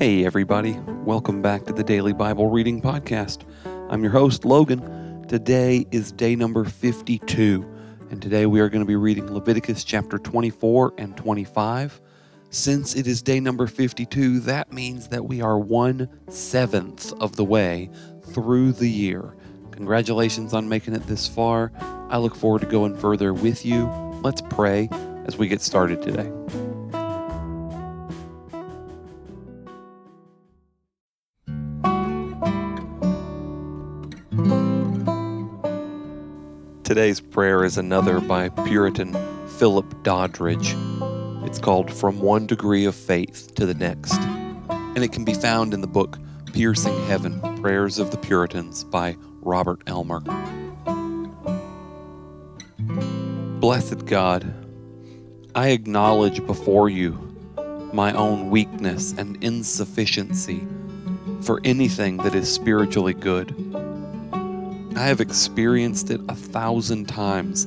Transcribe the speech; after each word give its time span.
Hey, 0.00 0.24
everybody. 0.24 0.78
Welcome 1.04 1.42
back 1.42 1.66
to 1.66 1.74
the 1.74 1.84
Daily 1.84 2.14
Bible 2.14 2.48
Reading 2.48 2.80
Podcast. 2.80 3.42
I'm 3.90 4.02
your 4.02 4.12
host, 4.12 4.46
Logan. 4.46 5.26
Today 5.28 5.84
is 5.90 6.10
day 6.10 6.34
number 6.34 6.64
52, 6.64 7.62
and 8.08 8.22
today 8.22 8.46
we 8.46 8.60
are 8.60 8.70
going 8.70 8.80
to 8.80 8.86
be 8.86 8.96
reading 8.96 9.30
Leviticus 9.30 9.84
chapter 9.84 10.16
24 10.16 10.94
and 10.96 11.14
25. 11.18 12.00
Since 12.48 12.96
it 12.96 13.06
is 13.06 13.20
day 13.20 13.40
number 13.40 13.66
52, 13.66 14.40
that 14.40 14.72
means 14.72 15.08
that 15.08 15.26
we 15.26 15.42
are 15.42 15.58
one 15.58 16.08
seventh 16.30 17.12
of 17.20 17.36
the 17.36 17.44
way 17.44 17.90
through 18.32 18.72
the 18.72 18.88
year. 18.88 19.36
Congratulations 19.70 20.54
on 20.54 20.66
making 20.66 20.94
it 20.94 21.06
this 21.08 21.28
far. 21.28 21.72
I 22.08 22.16
look 22.16 22.34
forward 22.34 22.62
to 22.62 22.66
going 22.66 22.96
further 22.96 23.34
with 23.34 23.66
you. 23.66 23.84
Let's 24.22 24.40
pray 24.40 24.88
as 25.26 25.36
we 25.36 25.46
get 25.46 25.60
started 25.60 26.00
today. 26.00 26.69
Today's 36.90 37.20
prayer 37.20 37.62
is 37.62 37.78
another 37.78 38.18
by 38.18 38.48
Puritan 38.48 39.14
Philip 39.46 40.02
Doddridge. 40.02 40.74
It's 41.46 41.60
called 41.60 41.88
From 41.88 42.18
One 42.18 42.48
Degree 42.48 42.84
of 42.84 42.96
Faith 42.96 43.54
to 43.54 43.64
the 43.64 43.74
Next, 43.74 44.18
and 44.68 44.98
it 44.98 45.12
can 45.12 45.24
be 45.24 45.32
found 45.32 45.72
in 45.72 45.82
the 45.82 45.86
book 45.86 46.18
Piercing 46.52 47.06
Heaven 47.06 47.40
Prayers 47.62 48.00
of 48.00 48.10
the 48.10 48.16
Puritans 48.16 48.82
by 48.82 49.16
Robert 49.40 49.82
Elmer. 49.86 50.18
Blessed 53.60 54.04
God, 54.06 54.52
I 55.54 55.68
acknowledge 55.68 56.44
before 56.44 56.88
you 56.88 57.12
my 57.92 58.12
own 58.14 58.50
weakness 58.50 59.14
and 59.16 59.40
insufficiency 59.44 60.66
for 61.42 61.60
anything 61.62 62.16
that 62.16 62.34
is 62.34 62.52
spiritually 62.52 63.14
good. 63.14 63.54
I 65.00 65.04
have 65.04 65.22
experienced 65.22 66.10
it 66.10 66.20
a 66.28 66.34
thousand 66.34 67.06
times, 67.08 67.64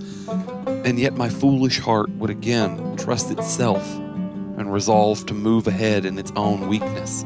and 0.85 0.99
yet 0.99 1.17
my 1.17 1.29
foolish 1.29 1.79
heart 1.79 2.11
would 2.11 2.29
again 2.29 2.95
trust 2.95 3.31
itself 3.31 3.83
and 3.95 4.71
resolve 4.71 5.25
to 5.25 5.33
move 5.33 5.65
ahead 5.65 6.05
in 6.05 6.19
its 6.19 6.31
own 6.35 6.67
weakness. 6.67 7.25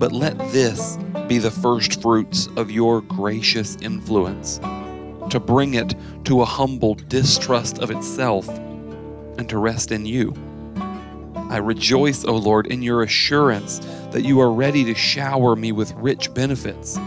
But 0.00 0.10
let 0.10 0.36
this 0.50 0.98
be 1.28 1.38
the 1.38 1.52
first 1.52 2.02
fruits 2.02 2.48
of 2.56 2.68
your 2.68 3.00
gracious 3.02 3.76
influence, 3.80 4.58
to 5.30 5.38
bring 5.38 5.74
it 5.74 5.94
to 6.24 6.42
a 6.42 6.44
humble 6.44 6.94
distrust 6.94 7.78
of 7.78 7.92
itself 7.92 8.48
and 8.48 9.48
to 9.48 9.58
rest 9.58 9.92
in 9.92 10.04
you. 10.04 10.34
I 11.48 11.58
rejoice, 11.58 12.24
O 12.24 12.34
Lord, 12.34 12.66
in 12.66 12.82
your 12.82 13.04
assurance 13.04 13.78
that 14.10 14.24
you 14.24 14.40
are 14.40 14.52
ready 14.52 14.82
to 14.82 14.96
shower 14.96 15.54
me 15.54 15.70
with 15.70 15.92
rich 15.92 16.34
benefits 16.34 16.98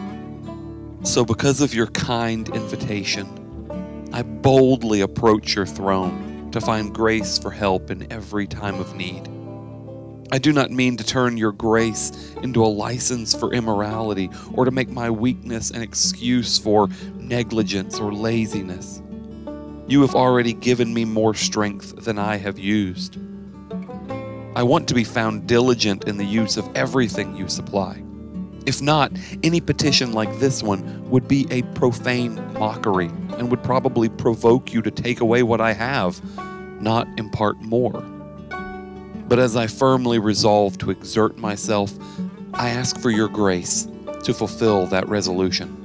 so, 1.03 1.25
because 1.25 1.61
of 1.61 1.73
your 1.73 1.87
kind 1.87 2.47
invitation, 2.49 4.09
I 4.13 4.21
boldly 4.21 5.01
approach 5.01 5.55
your 5.55 5.65
throne 5.65 6.49
to 6.51 6.61
find 6.61 6.93
grace 6.93 7.39
for 7.39 7.49
help 7.49 7.89
in 7.89 8.11
every 8.11 8.45
time 8.45 8.79
of 8.79 8.95
need. 8.95 9.27
I 10.33 10.37
do 10.37 10.53
not 10.53 10.71
mean 10.71 10.95
to 10.97 11.03
turn 11.03 11.37
your 11.37 11.51
grace 11.51 12.33
into 12.41 12.63
a 12.63 12.67
license 12.67 13.33
for 13.33 13.53
immorality 13.53 14.29
or 14.53 14.63
to 14.63 14.71
make 14.71 14.89
my 14.89 15.09
weakness 15.09 15.71
an 15.71 15.81
excuse 15.81 16.57
for 16.57 16.87
negligence 17.15 17.99
or 17.99 18.13
laziness. 18.13 19.01
You 19.87 20.01
have 20.01 20.15
already 20.15 20.53
given 20.53 20.93
me 20.93 21.03
more 21.03 21.33
strength 21.33 21.95
than 22.05 22.17
I 22.17 22.37
have 22.37 22.59
used. 22.59 23.17
I 24.55 24.63
want 24.63 24.87
to 24.87 24.93
be 24.93 25.03
found 25.03 25.47
diligent 25.47 26.07
in 26.07 26.17
the 26.17 26.25
use 26.25 26.57
of 26.57 26.69
everything 26.75 27.35
you 27.35 27.47
supply. 27.49 28.03
If 28.65 28.81
not, 28.81 29.11
any 29.43 29.59
petition 29.59 30.13
like 30.13 30.39
this 30.39 30.61
one 30.61 31.09
would 31.09 31.27
be 31.27 31.47
a 31.49 31.63
profane 31.73 32.35
mockery 32.53 33.07
and 33.37 33.49
would 33.49 33.63
probably 33.63 34.07
provoke 34.07 34.71
you 34.71 34.81
to 34.83 34.91
take 34.91 35.19
away 35.19 35.41
what 35.41 35.59
I 35.59 35.73
have, 35.73 36.21
not 36.81 37.07
impart 37.17 37.59
more. 37.61 38.01
But 39.27 39.39
as 39.39 39.55
I 39.55 39.65
firmly 39.67 40.19
resolve 40.19 40.77
to 40.79 40.91
exert 40.91 41.37
myself, 41.37 41.93
I 42.53 42.69
ask 42.69 42.99
for 42.99 43.09
your 43.09 43.29
grace 43.29 43.87
to 44.23 44.33
fulfill 44.33 44.85
that 44.87 45.07
resolution. 45.07 45.77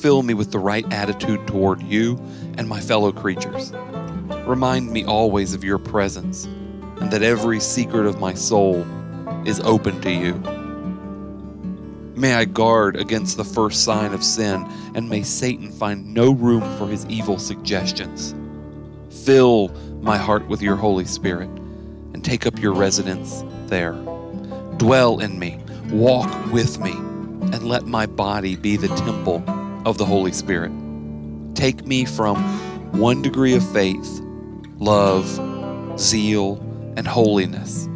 Fill 0.00 0.22
me 0.22 0.32
with 0.32 0.50
the 0.50 0.58
right 0.58 0.90
attitude 0.92 1.46
toward 1.46 1.82
you 1.82 2.18
and 2.56 2.68
my 2.68 2.80
fellow 2.80 3.12
creatures. 3.12 3.72
Remind 4.46 4.90
me 4.90 5.04
always 5.04 5.54
of 5.54 5.62
your 5.62 5.78
presence 5.78 6.44
and 7.00 7.10
that 7.10 7.22
every 7.22 7.60
secret 7.60 8.06
of 8.06 8.18
my 8.18 8.32
soul 8.32 8.86
is 9.44 9.60
open 9.60 10.00
to 10.00 10.10
you. 10.10 10.61
May 12.22 12.34
I 12.34 12.44
guard 12.44 12.94
against 12.94 13.36
the 13.36 13.44
first 13.44 13.82
sign 13.82 14.14
of 14.14 14.22
sin, 14.22 14.64
and 14.94 15.08
may 15.08 15.24
Satan 15.24 15.72
find 15.72 16.14
no 16.14 16.30
room 16.30 16.62
for 16.78 16.86
his 16.86 17.04
evil 17.06 17.36
suggestions. 17.36 18.32
Fill 19.24 19.70
my 20.02 20.18
heart 20.18 20.46
with 20.46 20.62
your 20.62 20.76
Holy 20.76 21.04
Spirit, 21.04 21.48
and 22.14 22.24
take 22.24 22.46
up 22.46 22.60
your 22.60 22.74
residence 22.74 23.42
there. 23.66 23.94
Dwell 24.76 25.18
in 25.18 25.40
me, 25.40 25.58
walk 25.90 26.30
with 26.52 26.78
me, 26.78 26.92
and 26.92 27.64
let 27.64 27.86
my 27.86 28.06
body 28.06 28.54
be 28.54 28.76
the 28.76 28.94
temple 28.98 29.42
of 29.84 29.98
the 29.98 30.04
Holy 30.04 30.30
Spirit. 30.30 30.70
Take 31.56 31.84
me 31.88 32.04
from 32.04 32.36
one 32.92 33.20
degree 33.22 33.56
of 33.56 33.68
faith, 33.72 34.20
love, 34.78 35.98
zeal, 35.98 36.58
and 36.96 37.04
holiness 37.04 37.88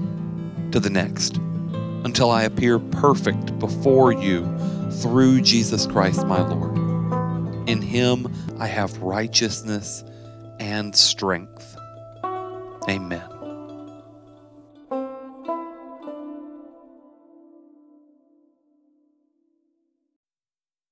to 0.73 0.81
the 0.81 0.91
next 0.91 1.39
until 2.07 2.31
I 2.31 2.45
appear 2.45 2.79
perfect 2.79 3.59
before 3.59 4.13
you 4.13 4.47
through 5.03 5.43
Jesus 5.43 5.87
Christ 5.89 6.25
my 6.25 6.41
Lord. 6.41 6.79
In 7.69 7.83
him 7.83 8.33
I 8.61 8.69
have 8.69 8.97
righteousness 9.03 10.05
and 10.61 10.95
strength. 10.95 11.77
Amen. 12.89 13.25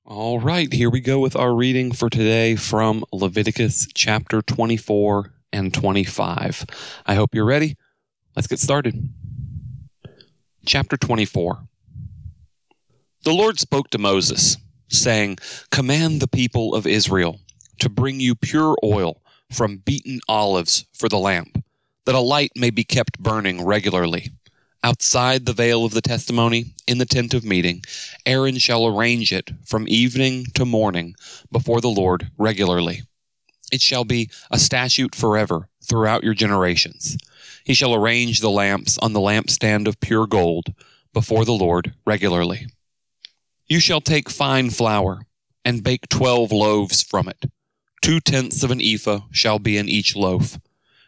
All 0.04 0.40
right, 0.40 0.72
here 0.72 0.90
we 0.90 1.00
go 1.00 1.20
with 1.20 1.36
our 1.36 1.54
reading 1.54 1.92
for 1.92 2.10
today 2.10 2.56
from 2.56 3.04
Leviticus 3.12 3.86
chapter 3.94 4.42
24 4.42 5.32
and 5.52 5.72
25. 5.72 6.66
I 7.06 7.14
hope 7.14 7.36
you're 7.36 7.44
ready. 7.44 7.76
Let's 8.34 8.48
get 8.48 8.58
started. 8.58 9.14
Chapter 10.66 10.96
24 10.96 11.68
The 13.24 13.32
Lord 13.32 13.60
spoke 13.60 13.90
to 13.90 13.98
Moses, 13.98 14.56
saying, 14.88 15.36
Command 15.70 16.20
the 16.20 16.28
people 16.28 16.74
of 16.74 16.86
Israel 16.86 17.40
to 17.80 17.90
bring 17.90 18.18
you 18.18 18.34
pure 18.34 18.74
oil 18.82 19.20
from 19.52 19.78
beaten 19.78 20.20
olives 20.26 20.86
for 20.94 21.10
the 21.10 21.18
lamp, 21.18 21.62
that 22.06 22.14
a 22.14 22.20
light 22.20 22.52
may 22.56 22.70
be 22.70 22.82
kept 22.82 23.18
burning 23.18 23.62
regularly. 23.62 24.30
Outside 24.82 25.44
the 25.44 25.52
veil 25.52 25.84
of 25.84 25.92
the 25.92 26.00
testimony, 26.00 26.74
in 26.86 26.96
the 26.96 27.06
tent 27.06 27.34
of 27.34 27.44
meeting, 27.44 27.82
Aaron 28.24 28.56
shall 28.56 28.86
arrange 28.86 29.32
it 29.32 29.50
from 29.66 29.86
evening 29.86 30.46
to 30.54 30.64
morning 30.64 31.14
before 31.52 31.82
the 31.82 31.88
Lord 31.88 32.30
regularly. 32.38 33.02
It 33.70 33.82
shall 33.82 34.04
be 34.04 34.30
a 34.50 34.58
statute 34.58 35.14
forever 35.14 35.68
throughout 35.82 36.24
your 36.24 36.34
generations. 36.34 37.18
He 37.64 37.74
shall 37.74 37.94
arrange 37.94 38.40
the 38.40 38.50
lamps 38.50 38.98
on 38.98 39.14
the 39.14 39.20
lampstand 39.20 39.88
of 39.88 40.00
pure 40.00 40.26
gold 40.26 40.74
before 41.12 41.44
the 41.44 41.52
Lord 41.52 41.94
regularly. 42.06 42.66
You 43.66 43.80
shall 43.80 44.02
take 44.02 44.28
fine 44.28 44.70
flour 44.70 45.22
and 45.64 45.82
bake 45.82 46.08
twelve 46.08 46.52
loaves 46.52 47.02
from 47.02 47.28
it. 47.28 47.46
Two 48.02 48.20
tenths 48.20 48.62
of 48.62 48.70
an 48.70 48.82
ephah 48.82 49.20
shall 49.30 49.58
be 49.58 49.78
in 49.78 49.88
each 49.88 50.14
loaf. 50.14 50.58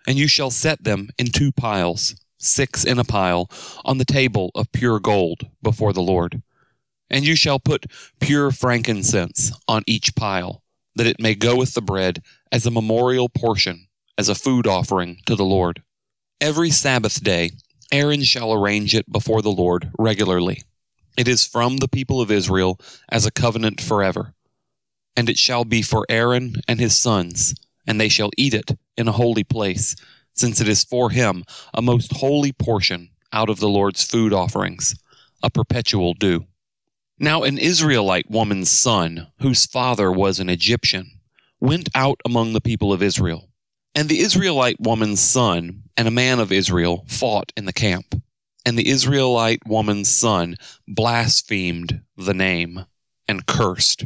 And 0.09 0.17
you 0.17 0.29
shall 0.29 0.51
set 0.51 0.85
them 0.85 1.11
in 1.19 1.27
two 1.27 1.53
piles, 1.53 2.17
six 2.39 2.85
in 2.85 2.99
a 2.99 3.05
pile, 3.05 3.51
on 3.85 3.99
the 3.99 4.05
table 4.05 4.51
of 4.55 4.73
pure 4.73 4.99
gold 4.99 5.43
before 5.63 5.93
the 5.93 6.03
Lord. 6.03 6.43
And 7.11 7.27
you 7.27 7.37
shall 7.37 7.59
put 7.59 7.87
pure 8.21 8.51
frankincense 8.51 9.53
on 9.69 9.83
each 9.87 10.15
pile, 10.15 10.63
that 10.95 11.07
it 11.07 11.21
may 11.21 11.35
go 11.35 11.57
with 11.57 11.75
the 11.75 11.83
bread 11.83 12.23
as 12.51 12.65
a 12.65 12.71
memorial 12.71 13.29
portion, 13.29 13.89
as 14.17 14.29
a 14.29 14.35
food 14.35 14.67
offering 14.67 15.19
to 15.27 15.35
the 15.35 15.45
Lord. 15.45 15.83
Every 16.41 16.69
Sabbath 16.69 17.25
day, 17.25 17.53
Aaron 17.91 18.23
shall 18.23 18.53
arrange 18.53 18.95
it 18.95 19.11
before 19.11 19.41
the 19.41 19.51
Lord 19.51 19.91
regularly. 19.99 20.65
It 21.17 21.29
is 21.29 21.47
from 21.47 21.79
the 21.79 21.89
people 21.89 22.21
of 22.21 22.31
Israel 22.31 22.79
as 23.09 23.25
a 23.25 23.31
covenant 23.31 23.81
forever. 23.81 24.35
And 25.17 25.31
it 25.31 25.39
shall 25.39 25.65
be 25.65 25.81
for 25.81 26.05
Aaron 26.11 26.57
and 26.69 26.79
his 26.79 26.95
sons, 26.95 27.55
and 27.87 27.99
they 27.99 28.11
shall 28.11 28.31
eat 28.37 28.53
it 28.53 28.77
in 28.99 29.09
a 29.09 29.13
holy 29.13 29.45
place, 29.45 29.97
since 30.35 30.61
it 30.61 30.69
is 30.69 30.85
for 30.85 31.09
him 31.09 31.43
a 31.73 31.81
most 31.81 32.13
holy 32.13 32.53
portion 32.53 33.09
out 33.33 33.49
of 33.49 33.59
the 33.59 33.69
Lord's 33.69 34.03
food 34.03 34.35
offerings, 34.35 34.95
a 35.43 35.49
perpetual 35.49 36.13
due. 36.13 36.45
Now 37.19 37.45
an 37.45 37.57
Israelite 37.57 38.31
woman's 38.31 38.71
son, 38.71 39.29
whose 39.41 39.65
father 39.65 40.13
was 40.13 40.39
an 40.39 40.51
Egyptian, 40.51 41.13
went 41.61 41.89
out 41.95 42.21
among 42.27 42.53
the 42.53 42.61
people 42.61 42.93
of 42.93 43.03
Israel 43.03 43.46
and 43.97 44.11
the 44.11 44.21
Israelite 44.21 44.79
woman's 44.79 45.21
son 45.21 45.83
and 45.97 46.07
a 46.07 46.11
man 46.11 46.39
of 46.39 46.53
Israel 46.53 47.07
fought 47.09 47.51
in 47.57 47.65
the 47.65 47.73
camp. 47.73 48.15
And 48.67 48.79
the 48.79 48.89
Israelite 48.89 49.67
woman's 49.67 50.15
son 50.15 50.57
blasphemed 50.87 52.03
the 52.15 52.35
name 52.35 52.85
and 53.27 53.47
cursed. 53.47 54.05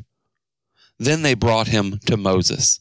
Then 0.99 1.23
they 1.23 1.35
brought 1.35 1.67
him 1.67 1.99
to 2.07 2.17
Moses. 2.17 2.79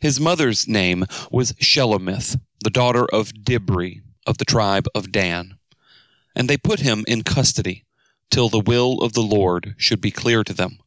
His 0.00 0.20
mother's 0.20 0.68
name 0.68 1.06
was 1.30 1.54
Shelomith, 1.54 2.38
the 2.60 2.70
daughter 2.70 3.06
of 3.10 3.32
Dibri 3.32 4.02
of 4.26 4.36
the 4.36 4.44
tribe 4.44 4.86
of 4.94 5.10
Dan. 5.10 5.56
And 6.36 6.50
they 6.50 6.58
put 6.58 6.80
him 6.80 7.04
in 7.08 7.22
custody 7.22 7.86
till 8.30 8.50
the 8.50 8.60
will 8.60 9.00
of 9.00 9.14
the 9.14 9.22
Lord 9.22 9.74
should 9.78 10.02
be 10.02 10.10
clear 10.10 10.44
to 10.44 10.52
them. 10.52 10.78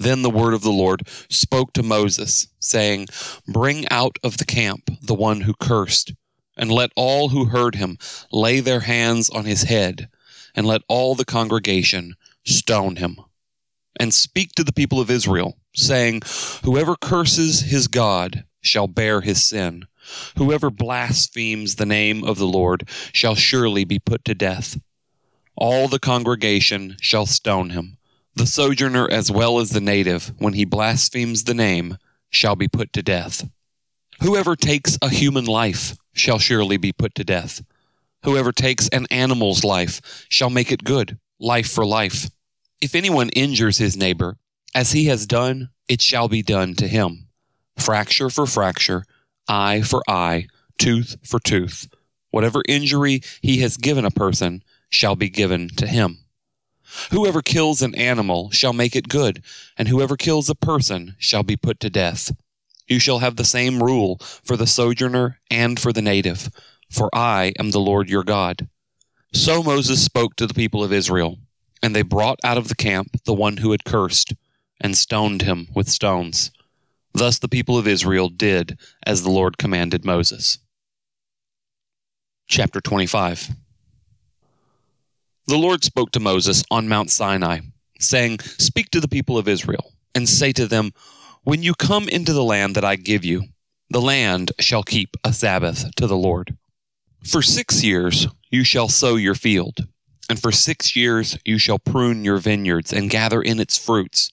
Then 0.00 0.22
the 0.22 0.30
word 0.30 0.54
of 0.54 0.62
the 0.62 0.72
Lord 0.72 1.06
spoke 1.28 1.74
to 1.74 1.82
Moses, 1.82 2.48
saying, 2.58 3.08
Bring 3.46 3.86
out 3.90 4.16
of 4.24 4.38
the 4.38 4.46
camp 4.46 4.88
the 5.02 5.14
one 5.14 5.42
who 5.42 5.52
cursed, 5.52 6.14
and 6.56 6.72
let 6.72 6.90
all 6.96 7.28
who 7.28 7.44
heard 7.44 7.74
him 7.74 7.98
lay 8.32 8.60
their 8.60 8.80
hands 8.80 9.28
on 9.28 9.44
his 9.44 9.64
head, 9.64 10.08
and 10.54 10.66
let 10.66 10.80
all 10.88 11.14
the 11.14 11.26
congregation 11.26 12.14
stone 12.44 12.96
him. 12.96 13.18
And 13.98 14.14
speak 14.14 14.52
to 14.52 14.64
the 14.64 14.72
people 14.72 15.00
of 15.00 15.10
Israel, 15.10 15.58
saying, 15.76 16.22
Whoever 16.64 16.96
curses 16.96 17.60
his 17.60 17.86
God 17.86 18.44
shall 18.62 18.88
bear 18.88 19.20
his 19.20 19.44
sin. 19.44 19.84
Whoever 20.38 20.70
blasphemes 20.70 21.74
the 21.74 21.84
name 21.84 22.24
of 22.24 22.38
the 22.38 22.46
Lord 22.46 22.88
shall 23.12 23.34
surely 23.34 23.84
be 23.84 23.98
put 23.98 24.24
to 24.24 24.34
death. 24.34 24.80
All 25.56 25.88
the 25.88 25.98
congregation 25.98 26.96
shall 27.02 27.26
stone 27.26 27.70
him 27.70 27.98
the 28.34 28.46
sojourner 28.46 29.08
as 29.10 29.30
well 29.30 29.58
as 29.58 29.70
the 29.70 29.80
native, 29.80 30.32
when 30.38 30.54
he 30.54 30.64
blasphemes 30.64 31.44
the 31.44 31.54
name, 31.54 31.96
shall 32.30 32.56
be 32.56 32.68
put 32.68 32.92
to 32.92 33.02
death. 33.02 33.48
Whoever 34.22 34.56
takes 34.56 34.98
a 35.02 35.08
human 35.08 35.46
life 35.46 35.96
shall 36.12 36.38
surely 36.38 36.76
be 36.76 36.92
put 36.92 37.14
to 37.16 37.24
death. 37.24 37.62
Whoever 38.24 38.52
takes 38.52 38.88
an 38.88 39.06
animal's 39.10 39.64
life 39.64 40.26
shall 40.28 40.50
make 40.50 40.70
it 40.70 40.84
good, 40.84 41.18
life 41.38 41.70
for 41.70 41.86
life. 41.86 42.28
If 42.80 42.94
anyone 42.94 43.30
injures 43.30 43.78
his 43.78 43.96
neighbor, 43.96 44.36
as 44.74 44.92
he 44.92 45.06
has 45.06 45.26
done, 45.26 45.70
it 45.88 46.00
shall 46.00 46.28
be 46.28 46.42
done 46.42 46.74
to 46.74 46.86
him. 46.86 47.28
Fracture 47.78 48.30
for 48.30 48.46
fracture, 48.46 49.04
eye 49.48 49.82
for 49.82 50.02
eye, 50.08 50.46
tooth 50.78 51.16
for 51.24 51.40
tooth. 51.40 51.88
Whatever 52.30 52.62
injury 52.68 53.22
he 53.42 53.58
has 53.58 53.76
given 53.76 54.04
a 54.04 54.10
person 54.10 54.62
shall 54.88 55.16
be 55.16 55.28
given 55.28 55.68
to 55.76 55.86
him. 55.86 56.18
Whoever 57.10 57.42
kills 57.42 57.82
an 57.82 57.94
animal 57.94 58.50
shall 58.50 58.72
make 58.72 58.96
it 58.96 59.08
good, 59.08 59.42
and 59.76 59.88
whoever 59.88 60.16
kills 60.16 60.48
a 60.48 60.54
person 60.54 61.14
shall 61.18 61.42
be 61.42 61.56
put 61.56 61.80
to 61.80 61.90
death. 61.90 62.32
You 62.88 62.98
shall 62.98 63.20
have 63.20 63.36
the 63.36 63.44
same 63.44 63.82
rule 63.82 64.18
for 64.18 64.56
the 64.56 64.66
sojourner 64.66 65.38
and 65.50 65.78
for 65.78 65.92
the 65.92 66.02
native, 66.02 66.50
for 66.90 67.08
I 67.14 67.52
am 67.58 67.70
the 67.70 67.78
Lord 67.78 68.08
your 68.08 68.24
God. 68.24 68.68
So 69.32 69.62
Moses 69.62 70.04
spoke 70.04 70.34
to 70.36 70.46
the 70.46 70.54
people 70.54 70.82
of 70.82 70.92
Israel, 70.92 71.38
and 71.82 71.94
they 71.94 72.02
brought 72.02 72.40
out 72.42 72.58
of 72.58 72.68
the 72.68 72.74
camp 72.74 73.08
the 73.24 73.34
one 73.34 73.58
who 73.58 73.70
had 73.70 73.84
cursed, 73.84 74.34
and 74.80 74.96
stoned 74.96 75.42
him 75.42 75.68
with 75.74 75.88
stones. 75.88 76.50
Thus 77.12 77.38
the 77.38 77.48
people 77.48 77.78
of 77.78 77.86
Israel 77.86 78.28
did 78.28 78.78
as 79.06 79.22
the 79.22 79.30
Lord 79.30 79.58
commanded 79.58 80.04
Moses. 80.04 80.58
Chapter 82.48 82.80
25 82.80 83.50
the 85.50 85.58
Lord 85.58 85.82
spoke 85.82 86.12
to 86.12 86.20
Moses 86.20 86.62
on 86.70 86.88
Mount 86.88 87.10
Sinai, 87.10 87.58
saying, 87.98 88.38
Speak 88.38 88.88
to 88.90 89.00
the 89.00 89.08
people 89.08 89.36
of 89.36 89.48
Israel, 89.48 89.92
and 90.14 90.28
say 90.28 90.52
to 90.52 90.68
them, 90.68 90.92
When 91.42 91.64
you 91.64 91.74
come 91.74 92.08
into 92.08 92.32
the 92.32 92.44
land 92.44 92.76
that 92.76 92.84
I 92.84 92.94
give 92.94 93.24
you, 93.24 93.42
the 93.90 94.00
land 94.00 94.52
shall 94.60 94.84
keep 94.84 95.16
a 95.24 95.32
Sabbath 95.32 95.92
to 95.96 96.06
the 96.06 96.16
Lord. 96.16 96.56
For 97.24 97.42
six 97.42 97.82
years 97.82 98.28
you 98.52 98.62
shall 98.62 98.88
sow 98.88 99.16
your 99.16 99.34
field, 99.34 99.88
and 100.28 100.40
for 100.40 100.52
six 100.52 100.94
years 100.94 101.36
you 101.44 101.58
shall 101.58 101.80
prune 101.80 102.24
your 102.24 102.38
vineyards 102.38 102.92
and 102.92 103.10
gather 103.10 103.42
in 103.42 103.58
its 103.58 103.76
fruits. 103.76 104.30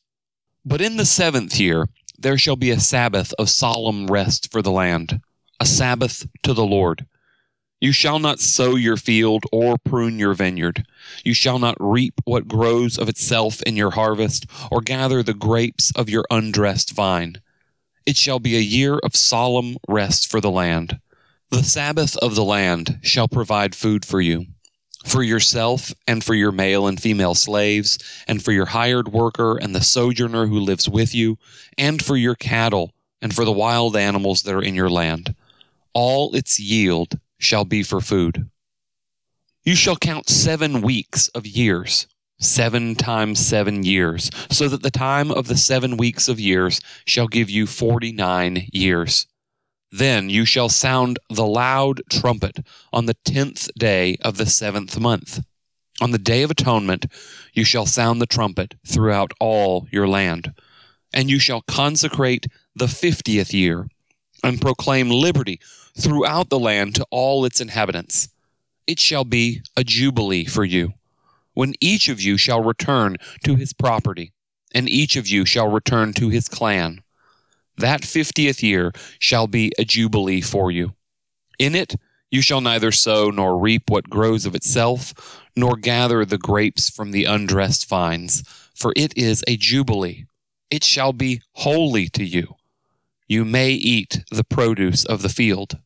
But 0.63 0.81
in 0.81 0.97
the 0.97 1.05
seventh 1.05 1.59
year 1.59 1.87
there 2.19 2.37
shall 2.37 2.55
be 2.55 2.69
a 2.69 2.79
Sabbath 2.79 3.33
of 3.39 3.49
solemn 3.49 4.05
rest 4.05 4.51
for 4.51 4.61
the 4.61 4.71
land, 4.71 5.19
a 5.59 5.65
Sabbath 5.65 6.27
to 6.43 6.53
the 6.53 6.65
Lord. 6.65 7.07
You 7.79 7.91
shall 7.91 8.17
not 8.17 8.39
sow 8.39 8.75
your 8.75 8.97
field 8.97 9.43
or 9.51 9.77
prune 9.77 10.17
your 10.17 10.33
vineyard. 10.33 10.87
You 11.23 11.35
shall 11.35 11.59
not 11.59 11.77
reap 11.79 12.15
what 12.25 12.47
grows 12.47 12.97
of 12.97 13.07
itself 13.07 13.61
in 13.63 13.75
your 13.75 13.91
harvest, 13.91 14.47
or 14.71 14.81
gather 14.81 15.21
the 15.21 15.35
grapes 15.35 15.91
of 15.95 16.09
your 16.09 16.25
undressed 16.31 16.95
vine. 16.95 17.35
It 18.07 18.17
shall 18.17 18.39
be 18.39 18.55
a 18.55 18.61
year 18.61 18.97
of 19.03 19.15
solemn 19.15 19.77
rest 19.87 20.29
for 20.31 20.41
the 20.41 20.49
land. 20.49 20.99
The 21.51 21.63
Sabbath 21.63 22.17
of 22.17 22.33
the 22.33 22.43
land 22.43 22.97
shall 23.03 23.27
provide 23.27 23.75
food 23.75 24.05
for 24.05 24.21
you, 24.21 24.47
for 25.05 25.21
yourself 25.21 25.93
and 26.07 26.23
for 26.23 26.33
your 26.33 26.51
male 26.51 26.87
and 26.87 26.99
female 26.99 27.35
slaves, 27.35 27.99
and 28.27 28.43
for 28.43 28.53
your 28.53 28.65
hired 28.65 29.09
worker 29.09 29.55
and 29.55 29.75
the 29.75 29.83
sojourner 29.83 30.47
who 30.47 30.59
lives 30.59 30.89
with 30.89 31.13
you, 31.13 31.37
and 31.77 32.03
for 32.03 32.17
your 32.17 32.35
cattle, 32.35 32.91
and 33.21 33.35
for 33.35 33.45
the 33.45 33.51
wild 33.51 33.95
animals 33.95 34.41
that 34.43 34.55
are 34.55 34.63
in 34.63 34.73
your 34.73 34.89
land. 34.89 35.35
All 35.93 36.33
its 36.33 36.59
yield 36.59 37.19
shall 37.37 37.65
be 37.65 37.83
for 37.83 38.01
food. 38.01 38.49
You 39.63 39.75
shall 39.75 39.97
count 39.97 40.29
seven 40.29 40.81
weeks 40.81 41.27
of 41.29 41.45
years, 41.45 42.07
seven 42.39 42.95
times 42.95 43.39
seven 43.45 43.83
years, 43.83 44.31
so 44.49 44.69
that 44.69 44.81
the 44.81 44.91
time 44.91 45.29
of 45.29 45.47
the 45.47 45.57
seven 45.57 45.97
weeks 45.97 46.27
of 46.27 46.39
years 46.39 46.79
shall 47.05 47.27
give 47.27 47.49
you 47.49 47.67
forty 47.67 48.11
nine 48.11 48.67
years. 48.71 49.27
Then 49.91 50.29
you 50.29 50.45
shall 50.45 50.69
sound 50.69 51.19
the 51.29 51.45
loud 51.45 52.01
trumpet 52.09 52.59
on 52.91 53.05
the 53.05 53.17
tenth 53.25 53.69
day 53.77 54.17
of 54.21 54.37
the 54.37 54.45
seventh 54.45 54.99
month. 54.99 55.41
On 55.99 56.11
the 56.11 56.17
day 56.17 56.43
of 56.43 56.51
atonement 56.51 57.05
you 57.53 57.63
shall 57.63 57.85
sound 57.85 58.21
the 58.21 58.25
trumpet 58.25 58.75
throughout 58.85 59.31
all 59.39 59.87
your 59.91 60.07
land. 60.07 60.53
And 61.13 61.29
you 61.29 61.39
shall 61.39 61.61
consecrate 61.61 62.47
the 62.75 62.87
fiftieth 62.87 63.53
year, 63.53 63.87
and 64.43 64.61
proclaim 64.61 65.09
liberty 65.09 65.59
throughout 65.99 66.49
the 66.49 66.59
land 66.59 66.95
to 66.95 67.05
all 67.11 67.45
its 67.45 67.59
inhabitants. 67.59 68.29
It 68.85 68.99
shall 68.99 69.25
be 69.25 69.61
a 69.75 69.83
jubilee 69.83 70.45
for 70.45 70.63
you, 70.63 70.93
when 71.53 71.73
each 71.81 72.07
of 72.07 72.21
you 72.21 72.37
shall 72.37 72.63
return 72.63 73.17
to 73.43 73.55
his 73.55 73.73
property, 73.73 74.31
and 74.73 74.87
each 74.87 75.15
of 75.15 75.27
you 75.27 75.45
shall 75.45 75.67
return 75.67 76.13
to 76.13 76.29
his 76.29 76.47
clan. 76.47 77.01
That 77.77 78.05
fiftieth 78.05 78.63
year 78.63 78.91
shall 79.19 79.47
be 79.47 79.71
a 79.77 79.85
jubilee 79.85 80.41
for 80.41 80.71
you. 80.71 80.93
In 81.59 81.75
it 81.75 81.95
you 82.29 82.41
shall 82.41 82.61
neither 82.61 82.91
sow 82.91 83.29
nor 83.29 83.57
reap 83.57 83.89
what 83.89 84.09
grows 84.09 84.45
of 84.45 84.55
itself, 84.55 85.41
nor 85.55 85.75
gather 85.75 86.25
the 86.25 86.37
grapes 86.37 86.89
from 86.89 87.11
the 87.11 87.25
undressed 87.25 87.87
vines, 87.87 88.43
for 88.75 88.93
it 88.95 89.17
is 89.17 89.43
a 89.47 89.57
jubilee. 89.57 90.25
It 90.69 90.83
shall 90.83 91.13
be 91.13 91.41
holy 91.53 92.09
to 92.09 92.23
you. 92.23 92.55
You 93.27 93.45
may 93.45 93.71
eat 93.71 94.23
the 94.31 94.43
produce 94.43 95.05
of 95.05 95.21
the 95.21 95.29
field. 95.29 95.79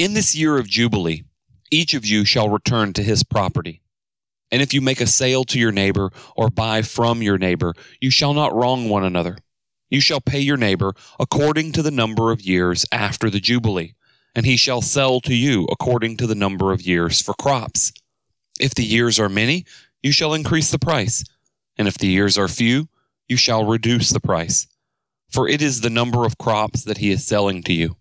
In 0.00 0.14
this 0.14 0.34
year 0.34 0.56
of 0.56 0.66
Jubilee, 0.66 1.24
each 1.70 1.92
of 1.92 2.06
you 2.06 2.24
shall 2.24 2.48
return 2.48 2.94
to 2.94 3.02
his 3.02 3.22
property. 3.22 3.82
And 4.50 4.62
if 4.62 4.72
you 4.72 4.80
make 4.80 5.02
a 5.02 5.06
sale 5.06 5.44
to 5.44 5.58
your 5.58 5.72
neighbor 5.72 6.10
or 6.34 6.48
buy 6.48 6.80
from 6.80 7.20
your 7.20 7.36
neighbor, 7.36 7.74
you 8.00 8.10
shall 8.10 8.32
not 8.32 8.54
wrong 8.54 8.88
one 8.88 9.04
another. 9.04 9.36
You 9.90 10.00
shall 10.00 10.22
pay 10.22 10.40
your 10.40 10.56
neighbor 10.56 10.94
according 11.18 11.72
to 11.72 11.82
the 11.82 11.90
number 11.90 12.32
of 12.32 12.40
years 12.40 12.86
after 12.90 13.28
the 13.28 13.40
Jubilee, 13.40 13.92
and 14.34 14.46
he 14.46 14.56
shall 14.56 14.80
sell 14.80 15.20
to 15.20 15.34
you 15.34 15.68
according 15.70 16.16
to 16.16 16.26
the 16.26 16.34
number 16.34 16.72
of 16.72 16.80
years 16.80 17.20
for 17.20 17.34
crops. 17.34 17.92
If 18.58 18.74
the 18.74 18.86
years 18.86 19.20
are 19.20 19.28
many, 19.28 19.66
you 20.02 20.12
shall 20.12 20.32
increase 20.32 20.70
the 20.70 20.78
price, 20.78 21.24
and 21.76 21.86
if 21.86 21.98
the 21.98 22.08
years 22.08 22.38
are 22.38 22.48
few, 22.48 22.88
you 23.28 23.36
shall 23.36 23.66
reduce 23.66 24.08
the 24.08 24.20
price. 24.20 24.66
For 25.28 25.46
it 25.46 25.60
is 25.60 25.82
the 25.82 25.90
number 25.90 26.24
of 26.24 26.38
crops 26.38 26.84
that 26.84 26.96
he 26.96 27.10
is 27.10 27.26
selling 27.26 27.62
to 27.64 27.74
you. 27.74 27.96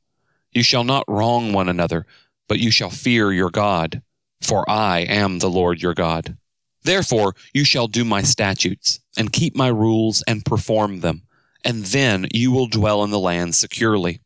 You 0.52 0.64
shall 0.64 0.84
not 0.84 1.06
wrong 1.08 1.54
one 1.54 1.70
another, 1.70 2.06
but 2.48 2.60
you 2.60 2.72
shall 2.72 2.90
fear 2.90 3.32
your 3.32 3.52
God, 3.52 4.02
for 4.42 4.70
I 4.70 5.00
am 5.02 5.40
the 5.40 5.50
Lord 5.50 5.82
your 5.82 5.94
God. 5.94 6.38
Therefore 6.84 7.36
you 7.54 7.64
shall 7.64 7.88
do 7.88 8.04
my 8.04 8.24
statutes, 8.24 9.00
and 9.18 9.32
keep 9.32 9.56
my 9.56 9.68
rules, 9.68 10.24
and 10.28 10.46
perform 10.46 11.02
them, 11.02 11.24
and 11.64 11.86
then 11.86 12.28
you 12.34 12.52
will 12.52 12.68
dwell 12.68 13.04
in 13.04 13.12
the 13.12 13.20
land 13.20 13.54
securely. 13.54 14.22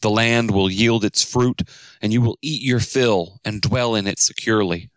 The 0.00 0.10
land 0.10 0.52
will 0.52 0.70
yield 0.70 1.04
its 1.04 1.22
fruit, 1.22 1.62
and 2.00 2.12
you 2.12 2.22
will 2.22 2.38
eat 2.40 2.62
your 2.62 2.80
fill, 2.80 3.40
and 3.44 3.60
dwell 3.60 3.94
in 3.94 4.06
it 4.06 4.18
securely. 4.18 4.90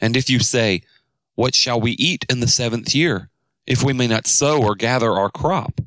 And 0.00 0.16
if 0.16 0.28
you 0.28 0.40
say, 0.40 0.82
What 1.34 1.54
shall 1.54 1.80
we 1.80 1.92
eat 1.92 2.26
in 2.28 2.40
the 2.40 2.48
seventh 2.48 2.94
year, 2.94 3.30
if 3.66 3.82
we 3.82 3.92
may 3.92 4.08
not 4.08 4.26
sow 4.26 4.62
or 4.62 4.74
gather 4.74 5.12
our 5.12 5.30
crop? 5.30 5.80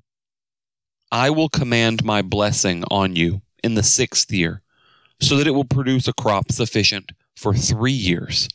I 1.11 1.29
will 1.29 1.49
command 1.49 2.03
my 2.03 2.23
blessing 2.23 2.83
on 2.89 3.15
you 3.15 3.42
in 3.63 3.75
the 3.75 3.83
sixth 3.83 4.31
year, 4.31 4.61
so 5.19 5.37
that 5.37 5.47
it 5.47 5.51
will 5.51 5.65
produce 5.65 6.07
a 6.07 6.13
crop 6.13 6.51
sufficient 6.51 7.11
for 7.35 7.53
three 7.53 7.91
years. 7.91 8.49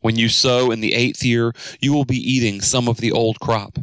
When 0.00 0.16
you 0.16 0.28
sow 0.28 0.70
in 0.70 0.80
the 0.80 0.94
eighth 0.94 1.22
year, 1.22 1.52
you 1.80 1.92
will 1.92 2.04
be 2.04 2.16
eating 2.16 2.60
some 2.60 2.88
of 2.88 2.96
the 2.96 3.12
old 3.12 3.38
crop. 3.40 3.78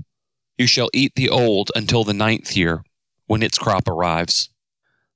You 0.57 0.67
shall 0.67 0.89
eat 0.93 1.13
the 1.15 1.29
old 1.29 1.71
until 1.75 2.03
the 2.03 2.13
ninth 2.13 2.57
year, 2.57 2.83
when 3.27 3.41
its 3.41 3.57
crop 3.57 3.87
arrives. 3.87 4.49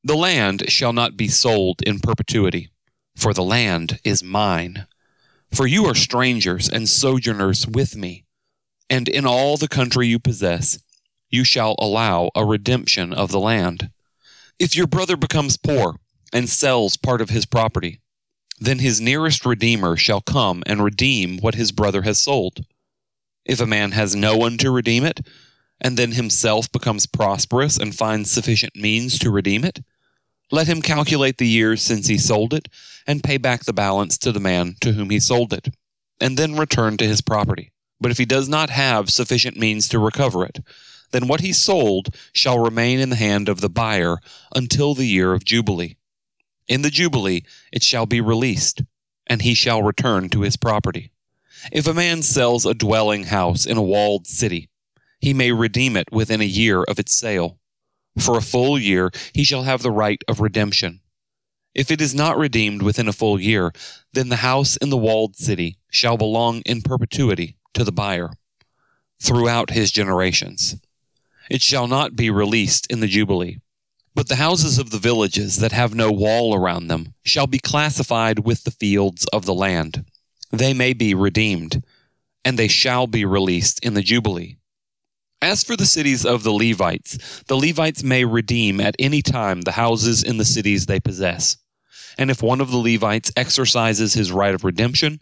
The 0.04 0.16
land 0.16 0.70
shall 0.70 0.94
not 0.94 1.18
be 1.18 1.28
sold 1.28 1.82
in 1.82 2.00
perpetuity, 2.00 2.70
for 3.16 3.34
the 3.34 3.44
land 3.44 4.00
is 4.04 4.24
mine. 4.24 4.88
For 5.52 5.68
you 5.68 5.86
are 5.86 5.96
strangers 5.96 6.70
and 6.70 6.90
sojourners 6.90 7.68
with 7.68 7.96
me, 7.96 8.26
and 8.90 9.08
in 9.08 9.26
all 9.26 9.58
the 9.58 9.68
country 9.68 10.08
you 10.08 10.20
possess, 10.20 10.80
you 11.30 11.44
shall 11.44 11.76
allow 11.80 12.32
a 12.36 12.46
redemption 12.46 13.14
of 13.14 13.32
the 13.32 13.40
land. 13.40 13.90
If 14.64 14.78
your 14.78 14.88
brother 14.88 15.18
becomes 15.18 15.58
poor 15.58 15.98
and 16.32 16.50
sells 16.50 16.96
part 16.96 17.20
of 17.20 17.30
his 17.30 17.46
property, 17.46 18.00
then 18.62 18.80
his 18.80 19.02
nearest 19.02 19.46
redeemer 19.46 19.98
shall 19.98 20.22
come 20.22 20.64
and 20.66 20.82
redeem 20.82 21.40
what 21.40 21.56
his 21.56 21.74
brother 21.74 22.04
has 22.04 22.22
sold. 22.22 22.66
If 23.44 23.60
a 23.60 23.66
man 23.66 23.92
has 23.92 24.16
no 24.16 24.38
one 24.38 24.58
to 24.60 24.72
redeem 24.72 25.04
it, 25.04 25.20
and 25.82 25.98
then 25.98 26.14
himself 26.14 26.72
becomes 26.72 27.06
prosperous 27.06 27.78
and 27.78 27.94
finds 27.94 28.32
sufficient 28.32 28.74
means 28.74 29.20
to 29.20 29.30
redeem 29.30 29.66
it, 29.66 29.84
let 30.50 30.68
him 30.68 30.82
calculate 30.82 31.40
the 31.40 31.46
years 31.46 31.82
since 31.82 32.08
he 32.08 32.18
sold 32.18 32.54
it, 32.54 32.70
and 33.06 33.22
pay 33.22 33.36
back 33.36 33.66
the 33.66 33.74
balance 33.74 34.18
to 34.20 34.32
the 34.32 34.40
man 34.40 34.76
to 34.80 34.94
whom 34.94 35.10
he 35.10 35.20
sold 35.20 35.52
it, 35.52 35.76
and 36.22 36.38
then 36.38 36.56
return 36.56 36.96
to 36.96 37.06
his 37.06 37.20
property. 37.20 37.74
But 38.00 38.12
if 38.12 38.18
he 38.18 38.24
does 38.24 38.48
not 38.48 38.70
have 38.70 39.10
sufficient 39.10 39.58
means 39.58 39.90
to 39.90 40.00
recover 40.00 40.46
it, 40.46 40.60
then 41.14 41.28
what 41.28 41.40
he 41.40 41.54
sold 41.54 42.14
shall 42.34 42.60
remain 42.60 43.00
in 43.00 43.10
the 43.10 43.16
hand 43.16 43.48
of 43.48 43.62
the 43.62 43.70
buyer 43.70 44.18
until 44.54 44.94
the 44.94 45.06
year 45.06 45.32
of 45.34 45.46
Jubilee. 45.46 45.96
In 46.68 46.82
the 46.82 46.90
Jubilee 46.90 47.44
it 47.72 47.84
shall 47.84 48.06
be 48.06 48.20
released, 48.20 48.82
and 49.28 49.42
he 49.42 49.54
shall 49.54 49.84
return 49.84 50.28
to 50.30 50.42
his 50.42 50.58
property. 50.58 51.12
If 51.72 51.88
a 51.88 51.94
man 51.94 52.24
sells 52.24 52.66
a 52.66 52.74
dwelling 52.74 53.26
house 53.26 53.66
in 53.66 53.78
a 53.78 53.82
walled 53.82 54.28
city, 54.28 54.70
he 55.20 55.34
may 55.34 55.54
redeem 55.54 55.96
it 55.96 56.12
within 56.12 56.42
a 56.42 56.46
year 56.46 56.84
of 56.84 57.00
its 57.00 57.16
sale. 57.16 57.60
For 58.20 58.38
a 58.38 58.42
full 58.42 58.78
year 58.78 59.12
he 59.34 59.44
shall 59.44 59.64
have 59.64 59.82
the 59.82 59.92
right 59.92 60.22
of 60.28 60.42
redemption. 60.42 61.00
If 61.74 61.90
it 61.90 62.02
is 62.02 62.14
not 62.14 62.38
redeemed 62.38 62.82
within 62.82 63.08
a 63.08 63.14
full 63.14 63.40
year, 63.40 63.72
then 64.14 64.30
the 64.30 64.38
house 64.38 64.78
in 64.78 64.90
the 64.90 64.98
walled 64.98 65.36
city 65.36 65.78
shall 65.90 66.18
belong 66.18 66.62
in 66.66 66.82
perpetuity 66.82 67.58
to 67.74 67.84
the 67.84 67.92
buyer 67.92 68.32
throughout 69.22 69.72
his 69.72 69.92
generations. 69.92 70.76
It 71.50 71.62
shall 71.62 71.88
not 71.88 72.16
be 72.16 72.30
released 72.30 72.88
in 72.88 73.00
the 73.00 73.08
Jubilee. 73.08 73.60
But 74.16 74.28
the 74.28 74.36
houses 74.36 74.78
of 74.78 74.92
the 74.92 75.00
villages 75.00 75.58
that 75.58 75.72
have 75.72 75.96
no 75.96 76.12
wall 76.12 76.56
around 76.56 76.88
them 76.88 77.16
shall 77.24 77.48
be 77.48 77.60
classified 77.60 78.40
with 78.40 78.64
the 78.64 78.72
fields 78.72 79.26
of 79.34 79.46
the 79.46 79.54
land. 79.54 80.06
They 80.52 80.74
may 80.74 80.94
be 80.94 81.16
redeemed, 81.16 81.84
and 82.46 82.60
they 82.60 82.68
shall 82.68 83.08
be 83.08 83.26
released 83.26 83.84
in 83.84 83.96
the 83.96 84.04
Jubilee. 84.04 84.58
As 85.42 85.64
for 85.64 85.76
the 85.76 85.86
cities 85.86 86.26
of 86.26 86.44
the 86.44 86.54
Levites, 86.54 87.44
the 87.48 87.58
Levites 87.58 88.04
may 88.04 88.24
redeem 88.24 88.80
at 88.80 88.96
any 89.00 89.22
time 89.22 89.62
the 89.62 89.74
houses 89.74 90.24
in 90.24 90.38
the 90.38 90.46
cities 90.46 90.86
they 90.86 91.00
possess. 91.00 91.58
And 92.18 92.30
if 92.30 92.44
one 92.44 92.62
of 92.62 92.70
the 92.70 92.78
Levites 92.78 93.32
exercises 93.36 94.14
his 94.14 94.32
right 94.32 94.54
of 94.54 94.64
redemption, 94.64 95.20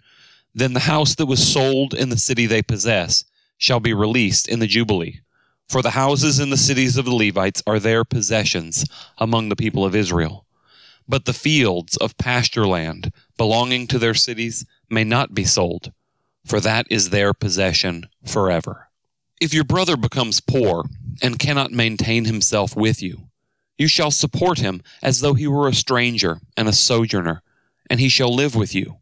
then 0.54 0.74
the 0.74 0.82
house 0.82 1.16
that 1.16 1.26
was 1.26 1.52
sold 1.52 1.94
in 1.94 2.10
the 2.10 2.18
city 2.18 2.46
they 2.46 2.62
possess 2.62 3.24
shall 3.58 3.80
be 3.80 3.94
released 3.94 4.50
in 4.50 4.60
the 4.60 4.68
Jubilee. 4.68 5.22
For 5.72 5.82
the 5.82 5.92
houses 5.92 6.38
in 6.38 6.50
the 6.50 6.58
cities 6.58 6.98
of 6.98 7.06
the 7.06 7.16
Levites 7.16 7.64
are 7.66 7.80
their 7.80 8.04
possessions 8.04 8.84
among 9.18 9.48
the 9.48 9.56
people 9.56 9.86
of 9.86 9.96
Israel. 9.96 10.46
But 11.08 11.24
the 11.24 11.32
fields 11.32 11.96
of 11.96 12.18
pasture 12.18 12.68
land 12.68 13.14
belonging 13.38 13.88
to 13.88 13.98
their 13.98 14.14
cities 14.14 14.66
may 14.90 15.06
not 15.06 15.34
be 15.34 15.46
sold, 15.46 15.94
for 16.46 16.60
that 16.60 16.88
is 16.90 17.10
their 17.10 17.34
possession 17.34 18.10
forever. 18.26 18.90
If 19.40 19.54
your 19.54 19.64
brother 19.64 19.96
becomes 19.96 20.42
poor 20.42 20.90
and 21.22 21.40
cannot 21.40 21.72
maintain 21.72 22.26
himself 22.26 22.76
with 22.76 23.02
you, 23.02 23.30
you 23.78 23.88
shall 23.88 24.12
support 24.12 24.60
him 24.60 24.84
as 25.02 25.22
though 25.22 25.36
he 25.36 25.48
were 25.48 25.70
a 25.70 25.74
stranger 25.74 26.42
and 26.58 26.68
a 26.68 26.74
sojourner, 26.74 27.44
and 27.90 28.02
he 28.02 28.10
shall 28.10 28.36
live 28.36 28.56
with 28.56 28.76
you. 28.76 28.98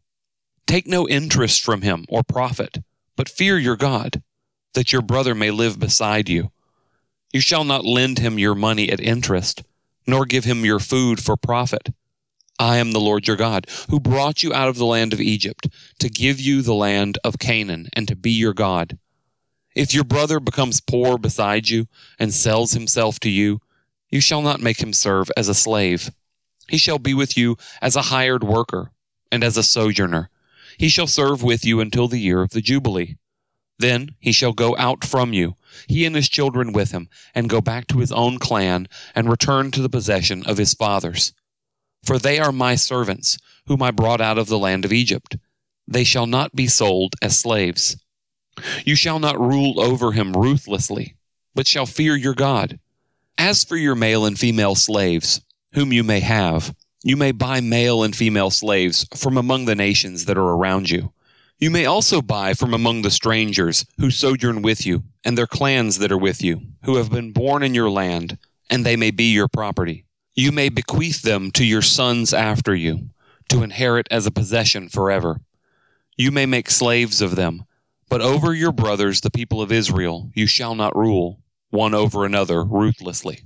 Take 0.68 0.86
no 0.86 1.08
interest 1.08 1.64
from 1.64 1.82
him 1.82 2.06
or 2.08 2.22
profit, 2.22 2.78
but 3.16 3.28
fear 3.28 3.58
your 3.58 3.76
God, 3.76 4.22
that 4.74 4.92
your 4.92 5.02
brother 5.02 5.34
may 5.34 5.50
live 5.50 5.80
beside 5.80 6.28
you. 6.28 6.52
You 7.32 7.40
shall 7.40 7.64
not 7.64 7.84
lend 7.84 8.18
him 8.18 8.38
your 8.38 8.54
money 8.54 8.90
at 8.90 9.00
interest, 9.00 9.62
nor 10.06 10.24
give 10.24 10.44
him 10.44 10.64
your 10.64 10.80
food 10.80 11.22
for 11.22 11.36
profit. 11.36 11.90
I 12.58 12.76
am 12.76 12.92
the 12.92 13.00
Lord 13.00 13.26
your 13.26 13.36
God, 13.36 13.66
who 13.88 14.00
brought 14.00 14.42
you 14.42 14.52
out 14.52 14.68
of 14.68 14.76
the 14.76 14.84
land 14.84 15.12
of 15.12 15.20
Egypt, 15.20 15.68
to 16.00 16.08
give 16.08 16.40
you 16.40 16.60
the 16.60 16.74
land 16.74 17.18
of 17.24 17.38
Canaan, 17.38 17.88
and 17.94 18.06
to 18.08 18.16
be 18.16 18.30
your 18.30 18.52
God. 18.52 18.98
If 19.74 19.94
your 19.94 20.04
brother 20.04 20.40
becomes 20.40 20.80
poor 20.80 21.16
beside 21.16 21.68
you 21.68 21.86
and 22.18 22.34
sells 22.34 22.72
himself 22.72 23.20
to 23.20 23.30
you, 23.30 23.60
you 24.10 24.20
shall 24.20 24.42
not 24.42 24.60
make 24.60 24.82
him 24.82 24.92
serve 24.92 25.30
as 25.36 25.48
a 25.48 25.54
slave. 25.54 26.10
He 26.68 26.78
shall 26.78 26.98
be 26.98 27.14
with 27.14 27.36
you 27.36 27.56
as 27.80 27.96
a 27.96 28.02
hired 28.02 28.42
worker 28.44 28.90
and 29.30 29.44
as 29.44 29.56
a 29.56 29.62
sojourner. 29.62 30.28
He 30.76 30.88
shall 30.88 31.06
serve 31.06 31.42
with 31.42 31.64
you 31.64 31.80
until 31.80 32.08
the 32.08 32.20
year 32.20 32.42
of 32.42 32.50
the 32.50 32.60
Jubilee. 32.60 33.16
Then 33.80 34.14
he 34.18 34.30
shall 34.32 34.52
go 34.52 34.76
out 34.76 35.06
from 35.06 35.32
you, 35.32 35.56
he 35.88 36.04
and 36.04 36.14
his 36.14 36.28
children 36.28 36.74
with 36.74 36.92
him, 36.92 37.08
and 37.34 37.48
go 37.48 37.62
back 37.62 37.86
to 37.86 37.98
his 37.98 38.12
own 38.12 38.38
clan 38.38 38.88
and 39.14 39.30
return 39.30 39.70
to 39.70 39.80
the 39.80 39.88
possession 39.88 40.42
of 40.44 40.58
his 40.58 40.74
fathers. 40.74 41.32
For 42.04 42.18
they 42.18 42.38
are 42.38 42.52
my 42.52 42.74
servants, 42.74 43.38
whom 43.68 43.82
I 43.82 43.90
brought 43.90 44.20
out 44.20 44.36
of 44.36 44.48
the 44.48 44.58
land 44.58 44.84
of 44.84 44.92
Egypt. 44.92 45.38
They 45.88 46.04
shall 46.04 46.26
not 46.26 46.54
be 46.54 46.66
sold 46.66 47.14
as 47.22 47.38
slaves. 47.38 47.96
You 48.84 48.96
shall 48.96 49.18
not 49.18 49.40
rule 49.40 49.80
over 49.80 50.12
him 50.12 50.34
ruthlessly, 50.34 51.16
but 51.54 51.66
shall 51.66 51.86
fear 51.86 52.14
your 52.14 52.34
God. 52.34 52.78
As 53.38 53.64
for 53.64 53.78
your 53.78 53.94
male 53.94 54.26
and 54.26 54.38
female 54.38 54.74
slaves, 54.74 55.40
whom 55.72 55.90
you 55.90 56.04
may 56.04 56.20
have, 56.20 56.74
you 57.02 57.16
may 57.16 57.32
buy 57.32 57.62
male 57.62 58.02
and 58.02 58.14
female 58.14 58.50
slaves 58.50 59.06
from 59.16 59.38
among 59.38 59.64
the 59.64 59.74
nations 59.74 60.26
that 60.26 60.36
are 60.36 60.50
around 60.50 60.90
you. 60.90 61.14
You 61.60 61.70
may 61.70 61.84
also 61.84 62.22
buy 62.22 62.54
from 62.54 62.74
among 62.74 63.02
the 63.02 63.10
strangers 63.10 63.84
who 63.98 64.10
sojourn 64.10 64.62
with 64.62 64.86
you, 64.86 65.04
and 65.24 65.36
their 65.36 65.46
clans 65.46 65.98
that 65.98 66.10
are 66.10 66.18
with 66.18 66.42
you, 66.42 66.62
who 66.84 66.96
have 66.96 67.10
been 67.10 67.32
born 67.32 67.62
in 67.62 67.74
your 67.74 67.90
land, 67.90 68.38
and 68.70 68.84
they 68.84 68.96
may 68.96 69.10
be 69.10 69.32
your 69.32 69.48
property. 69.48 70.06
You 70.34 70.52
may 70.52 70.70
bequeath 70.70 71.22
them 71.22 71.50
to 71.52 71.64
your 71.64 71.82
sons 71.82 72.32
after 72.32 72.74
you, 72.74 73.10
to 73.50 73.62
inherit 73.62 74.08
as 74.10 74.26
a 74.26 74.30
possession 74.30 74.88
forever. 74.88 75.40
You 76.16 76.30
may 76.30 76.46
make 76.46 76.70
slaves 76.70 77.20
of 77.20 77.36
them 77.36 77.66
but 78.10 78.20
over 78.20 78.52
your 78.52 78.72
brothers, 78.72 79.20
the 79.20 79.30
people 79.30 79.62
of 79.62 79.70
Israel, 79.70 80.30
you 80.34 80.48
shall 80.48 80.74
not 80.74 80.96
rule, 80.96 81.40
one 81.70 81.94
over 81.94 82.26
another 82.26 82.64
ruthlessly. 82.64 83.42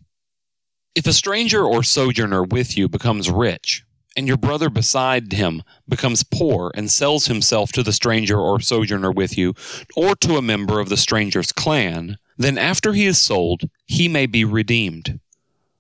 If 0.95 1.07
a 1.07 1.13
stranger 1.13 1.63
or 1.63 1.83
sojourner 1.83 2.43
with 2.43 2.77
you 2.77 2.89
becomes 2.89 3.31
rich, 3.31 3.85
and 4.17 4.27
your 4.27 4.37
brother 4.37 4.71
beside 4.71 5.33
him 5.33 5.63
becomes 5.89 6.23
poor 6.23 6.71
and 6.75 6.91
sells 6.91 7.27
himself 7.27 7.73
to 7.73 7.83
the 7.83 7.93
stranger 7.93 8.39
or 8.39 8.61
sojourner 8.61 9.11
with 9.11 9.37
you, 9.37 9.55
or 9.97 10.15
to 10.17 10.37
a 10.37 10.43
member 10.43 10.81
of 10.81 10.89
the 10.89 10.97
stranger's 10.97 11.53
clan, 11.53 12.17
then 12.37 12.59
after 12.59 12.93
he 12.93 13.07
is 13.07 13.19
sold, 13.19 13.69
he 13.87 14.09
may 14.09 14.27
be 14.27 14.45
redeemed. 14.45 15.21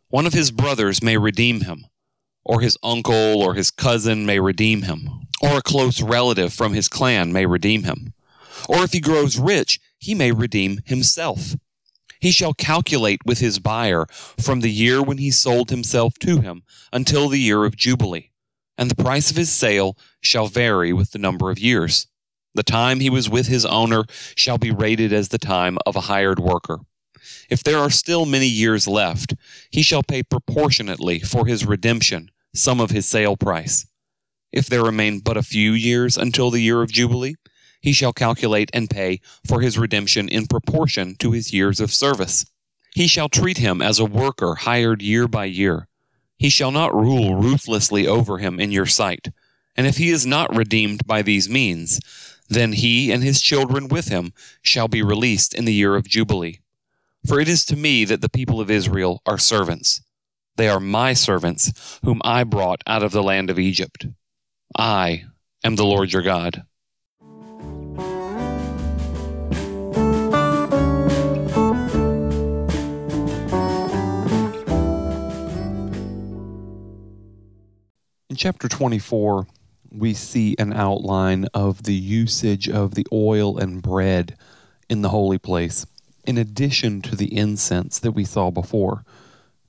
One 0.08 0.26
of 0.26 0.32
his 0.32 0.50
brothers 0.50 1.02
may 1.02 1.16
redeem 1.16 1.62
him, 1.62 1.86
or 2.44 2.60
his 2.60 2.78
uncle 2.82 3.42
or 3.42 3.54
his 3.54 3.70
cousin 3.70 4.26
may 4.26 4.38
redeem 4.38 4.82
him, 4.82 5.08
or 5.42 5.58
a 5.58 5.62
close 5.62 6.00
relative 6.00 6.52
from 6.52 6.74
his 6.74 6.88
clan 6.88 7.32
may 7.32 7.46
redeem 7.46 7.84
him. 7.84 8.14
Or 8.68 8.84
if 8.84 8.92
he 8.92 9.00
grows 9.00 9.38
rich, 9.38 9.80
he 9.98 10.14
may 10.14 10.32
redeem 10.32 10.80
himself. 10.84 11.56
He 12.24 12.30
shall 12.30 12.54
calculate 12.54 13.20
with 13.26 13.40
his 13.40 13.58
buyer 13.58 14.06
from 14.40 14.60
the 14.60 14.70
year 14.70 15.02
when 15.02 15.18
he 15.18 15.30
sold 15.30 15.68
himself 15.68 16.18
to 16.20 16.40
him 16.40 16.62
until 16.90 17.28
the 17.28 17.38
year 17.38 17.66
of 17.66 17.76
Jubilee, 17.76 18.30
and 18.78 18.90
the 18.90 18.94
price 18.94 19.30
of 19.30 19.36
his 19.36 19.52
sale 19.52 19.98
shall 20.22 20.46
vary 20.46 20.90
with 20.90 21.10
the 21.10 21.18
number 21.18 21.50
of 21.50 21.58
years. 21.58 22.06
The 22.54 22.62
time 22.62 23.00
he 23.00 23.10
was 23.10 23.28
with 23.28 23.48
his 23.48 23.66
owner 23.66 24.04
shall 24.36 24.56
be 24.56 24.70
rated 24.70 25.12
as 25.12 25.28
the 25.28 25.36
time 25.36 25.76
of 25.84 25.96
a 25.96 26.08
hired 26.08 26.38
worker. 26.38 26.78
If 27.50 27.62
there 27.62 27.76
are 27.76 27.90
still 27.90 28.24
many 28.24 28.48
years 28.48 28.88
left, 28.88 29.34
he 29.70 29.82
shall 29.82 30.02
pay 30.02 30.22
proportionately 30.22 31.18
for 31.18 31.44
his 31.44 31.66
redemption 31.66 32.30
some 32.54 32.80
of 32.80 32.90
his 32.90 33.04
sale 33.04 33.36
price. 33.36 33.86
If 34.50 34.68
there 34.68 34.82
remain 34.82 35.18
but 35.18 35.36
a 35.36 35.42
few 35.42 35.72
years 35.72 36.16
until 36.16 36.50
the 36.50 36.62
year 36.62 36.80
of 36.80 36.90
Jubilee, 36.90 37.34
he 37.84 37.92
shall 37.92 38.14
calculate 38.14 38.70
and 38.72 38.88
pay 38.88 39.20
for 39.46 39.60
his 39.60 39.76
redemption 39.76 40.26
in 40.30 40.46
proportion 40.46 41.14
to 41.16 41.32
his 41.32 41.52
years 41.52 41.80
of 41.80 41.92
service. 41.92 42.46
He 42.94 43.06
shall 43.06 43.28
treat 43.28 43.58
him 43.58 43.82
as 43.82 43.98
a 43.98 44.06
worker 44.06 44.54
hired 44.54 45.02
year 45.02 45.28
by 45.28 45.44
year. 45.44 45.86
He 46.38 46.48
shall 46.48 46.70
not 46.70 46.94
rule 46.94 47.34
ruthlessly 47.34 48.06
over 48.06 48.38
him 48.38 48.58
in 48.58 48.72
your 48.72 48.86
sight. 48.86 49.28
And 49.76 49.86
if 49.86 49.98
he 49.98 50.08
is 50.08 50.24
not 50.24 50.56
redeemed 50.56 51.06
by 51.06 51.20
these 51.20 51.46
means, 51.46 52.00
then 52.48 52.72
he 52.72 53.12
and 53.12 53.22
his 53.22 53.42
children 53.42 53.88
with 53.88 54.08
him 54.08 54.32
shall 54.62 54.88
be 54.88 55.02
released 55.02 55.52
in 55.52 55.66
the 55.66 55.74
year 55.74 55.94
of 55.94 56.08
Jubilee. 56.08 56.60
For 57.26 57.38
it 57.38 57.50
is 57.50 57.66
to 57.66 57.76
me 57.76 58.06
that 58.06 58.22
the 58.22 58.30
people 58.30 58.62
of 58.62 58.70
Israel 58.70 59.20
are 59.26 59.36
servants. 59.36 60.00
They 60.56 60.70
are 60.70 60.80
my 60.80 61.12
servants, 61.12 62.00
whom 62.02 62.22
I 62.24 62.44
brought 62.44 62.82
out 62.86 63.02
of 63.02 63.12
the 63.12 63.22
land 63.22 63.50
of 63.50 63.58
Egypt. 63.58 64.06
I 64.74 65.24
am 65.62 65.76
the 65.76 65.84
Lord 65.84 66.14
your 66.14 66.22
God. 66.22 66.64
In 78.34 78.38
chapter 78.38 78.66
24, 78.66 79.46
we 79.92 80.12
see 80.12 80.56
an 80.58 80.72
outline 80.72 81.46
of 81.54 81.84
the 81.84 81.94
usage 81.94 82.68
of 82.68 82.96
the 82.96 83.06
oil 83.12 83.56
and 83.58 83.80
bread 83.80 84.36
in 84.90 85.02
the 85.02 85.10
holy 85.10 85.38
place, 85.38 85.86
in 86.24 86.36
addition 86.36 87.00
to 87.02 87.14
the 87.14 87.32
incense 87.32 88.00
that 88.00 88.10
we 88.10 88.24
saw 88.24 88.50
before. 88.50 89.04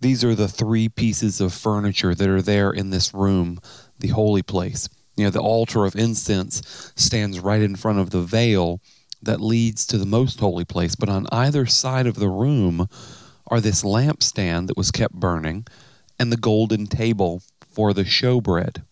These 0.01 0.23
are 0.23 0.33
the 0.33 0.47
three 0.47 0.89
pieces 0.89 1.39
of 1.39 1.53
furniture 1.53 2.15
that 2.15 2.27
are 2.27 2.41
there 2.41 2.71
in 2.71 2.89
this 2.89 3.13
room, 3.13 3.59
the 3.99 4.07
holy 4.07 4.41
place. 4.41 4.89
You 5.15 5.25
know, 5.25 5.29
the 5.29 5.41
altar 5.41 5.85
of 5.85 5.95
incense 5.95 6.91
stands 6.95 7.39
right 7.39 7.61
in 7.61 7.75
front 7.75 7.99
of 7.99 8.09
the 8.09 8.21
veil 8.21 8.81
that 9.21 9.41
leads 9.41 9.85
to 9.85 9.99
the 9.99 10.07
most 10.07 10.39
holy 10.39 10.65
place, 10.65 10.95
but 10.95 11.07
on 11.07 11.27
either 11.31 11.67
side 11.67 12.07
of 12.07 12.15
the 12.15 12.29
room 12.29 12.87
are 13.45 13.61
this 13.61 13.83
lampstand 13.83 14.65
that 14.65 14.77
was 14.77 14.89
kept 14.89 15.13
burning 15.13 15.67
and 16.19 16.31
the 16.31 16.37
golden 16.37 16.87
table 16.87 17.43
for 17.75 17.93
the 17.93 18.03
showbread. 18.03 18.83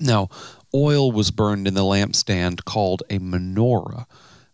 Now, 0.00 0.28
oil 0.74 1.12
was 1.12 1.30
burned 1.30 1.68
in 1.68 1.74
the 1.74 1.82
lampstand 1.82 2.64
called 2.64 3.02
a 3.10 3.18
menorah. 3.18 4.06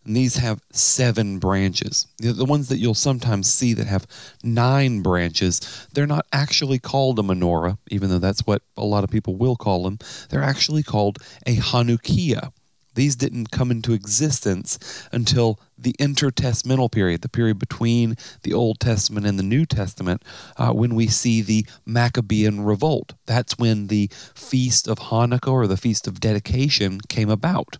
And 0.05 0.15
these 0.15 0.37
have 0.37 0.61
seven 0.71 1.37
branches. 1.37 2.07
The 2.17 2.45
ones 2.45 2.69
that 2.69 2.79
you'll 2.79 2.95
sometimes 2.95 3.51
see 3.51 3.73
that 3.75 3.85
have 3.85 4.07
nine 4.43 5.01
branches, 5.01 5.87
they're 5.93 6.07
not 6.07 6.25
actually 6.33 6.79
called 6.79 7.19
a 7.19 7.21
menorah, 7.21 7.77
even 7.89 8.09
though 8.09 8.17
that's 8.17 8.47
what 8.47 8.63
a 8.75 8.85
lot 8.85 9.03
of 9.03 9.11
people 9.11 9.35
will 9.35 9.55
call 9.55 9.83
them. 9.83 9.99
They're 10.29 10.41
actually 10.41 10.83
called 10.83 11.19
a 11.45 11.57
Hanukkiah. 11.57 12.51
These 12.99 13.15
didn't 13.15 13.49
come 13.49 13.71
into 13.71 13.93
existence 13.93 14.77
until 15.13 15.57
the 15.77 15.93
intertestamental 16.01 16.91
period, 16.91 17.21
the 17.21 17.29
period 17.29 17.57
between 17.57 18.17
the 18.43 18.53
Old 18.53 18.81
Testament 18.81 19.25
and 19.25 19.39
the 19.39 19.43
New 19.43 19.65
Testament, 19.65 20.21
uh, 20.57 20.73
when 20.73 20.95
we 20.95 21.07
see 21.07 21.41
the 21.41 21.65
Maccabean 21.85 22.59
revolt. 22.59 23.13
That's 23.25 23.57
when 23.57 23.87
the 23.87 24.09
Feast 24.35 24.89
of 24.89 24.99
Hanukkah 24.99 25.49
or 25.49 25.65
the 25.65 25.77
Feast 25.77 26.07
of 26.07 26.19
Dedication 26.19 26.99
came 26.99 27.29
about. 27.29 27.77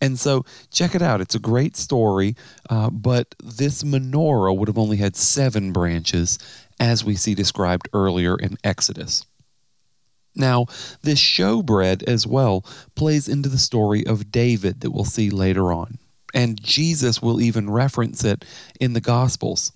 And 0.00 0.18
so, 0.18 0.46
check 0.72 0.94
it 0.94 1.02
out. 1.02 1.20
It's 1.20 1.34
a 1.34 1.38
great 1.38 1.76
story, 1.76 2.34
uh, 2.70 2.88
but 2.88 3.34
this 3.44 3.82
menorah 3.82 4.56
would 4.56 4.68
have 4.68 4.78
only 4.78 4.96
had 4.96 5.16
seven 5.16 5.70
branches, 5.70 6.38
as 6.80 7.04
we 7.04 7.14
see 7.14 7.34
described 7.34 7.90
earlier 7.92 8.36
in 8.36 8.56
Exodus. 8.64 9.26
Now, 10.34 10.66
this 11.02 11.18
showbread 11.18 12.02
as 12.04 12.26
well 12.26 12.64
plays 12.94 13.28
into 13.28 13.48
the 13.48 13.58
story 13.58 14.06
of 14.06 14.30
David 14.30 14.80
that 14.80 14.90
we'll 14.90 15.04
see 15.04 15.30
later 15.30 15.72
on. 15.72 15.98
And 16.32 16.62
Jesus 16.62 17.20
will 17.20 17.40
even 17.40 17.70
reference 17.70 18.22
it 18.24 18.44
in 18.78 18.92
the 18.92 19.00
Gospels. 19.00 19.72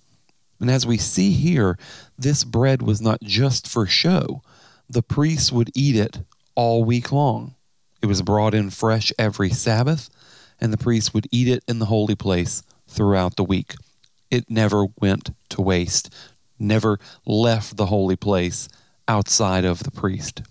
And 0.60 0.70
as 0.70 0.86
we 0.86 0.96
see 0.96 1.32
here, 1.32 1.76
this 2.16 2.44
bread 2.44 2.80
was 2.82 3.00
not 3.00 3.20
just 3.22 3.68
for 3.68 3.86
show, 3.86 4.42
the 4.88 5.02
priests 5.02 5.50
would 5.50 5.70
eat 5.74 5.96
it 5.96 6.20
all 6.54 6.84
week 6.84 7.10
long. 7.10 7.54
It 8.00 8.06
was 8.06 8.22
brought 8.22 8.54
in 8.54 8.70
fresh 8.70 9.12
every 9.18 9.50
Sabbath, 9.50 10.10
and 10.60 10.72
the 10.72 10.78
priests 10.78 11.12
would 11.12 11.26
eat 11.32 11.48
it 11.48 11.64
in 11.66 11.80
the 11.80 11.86
holy 11.86 12.14
place 12.14 12.62
throughout 12.86 13.36
the 13.36 13.44
week. 13.44 13.74
It 14.30 14.48
never 14.48 14.86
went 15.00 15.30
to 15.50 15.62
waste, 15.62 16.14
never 16.58 17.00
left 17.26 17.76
the 17.76 17.86
holy 17.86 18.16
place 18.16 18.68
outside 19.08 19.64
of 19.64 19.82
the 19.82 19.90
priest. 19.90 20.42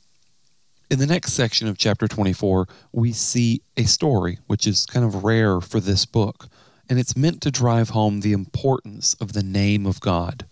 In 0.91 0.99
the 0.99 1.07
next 1.07 1.33
section 1.33 1.67
of 1.67 1.77
chapter 1.77 2.07
24, 2.07 2.67
we 2.91 3.13
see 3.13 3.61
a 3.75 3.83
story 3.83 4.37
which 4.47 4.67
is 4.67 4.85
kind 4.85 5.05
of 5.05 5.23
rare 5.23 5.59
for 5.59 5.79
this 5.79 6.05
book, 6.05 6.47
and 6.87 6.99
it's 6.99 7.17
meant 7.17 7.41
to 7.41 7.51
drive 7.51 7.89
home 7.89 8.19
the 8.19 8.33
importance 8.33 9.15
of 9.15 9.33
the 9.33 9.43
name 9.43 9.85
of 9.85 9.99
God. 10.01 10.45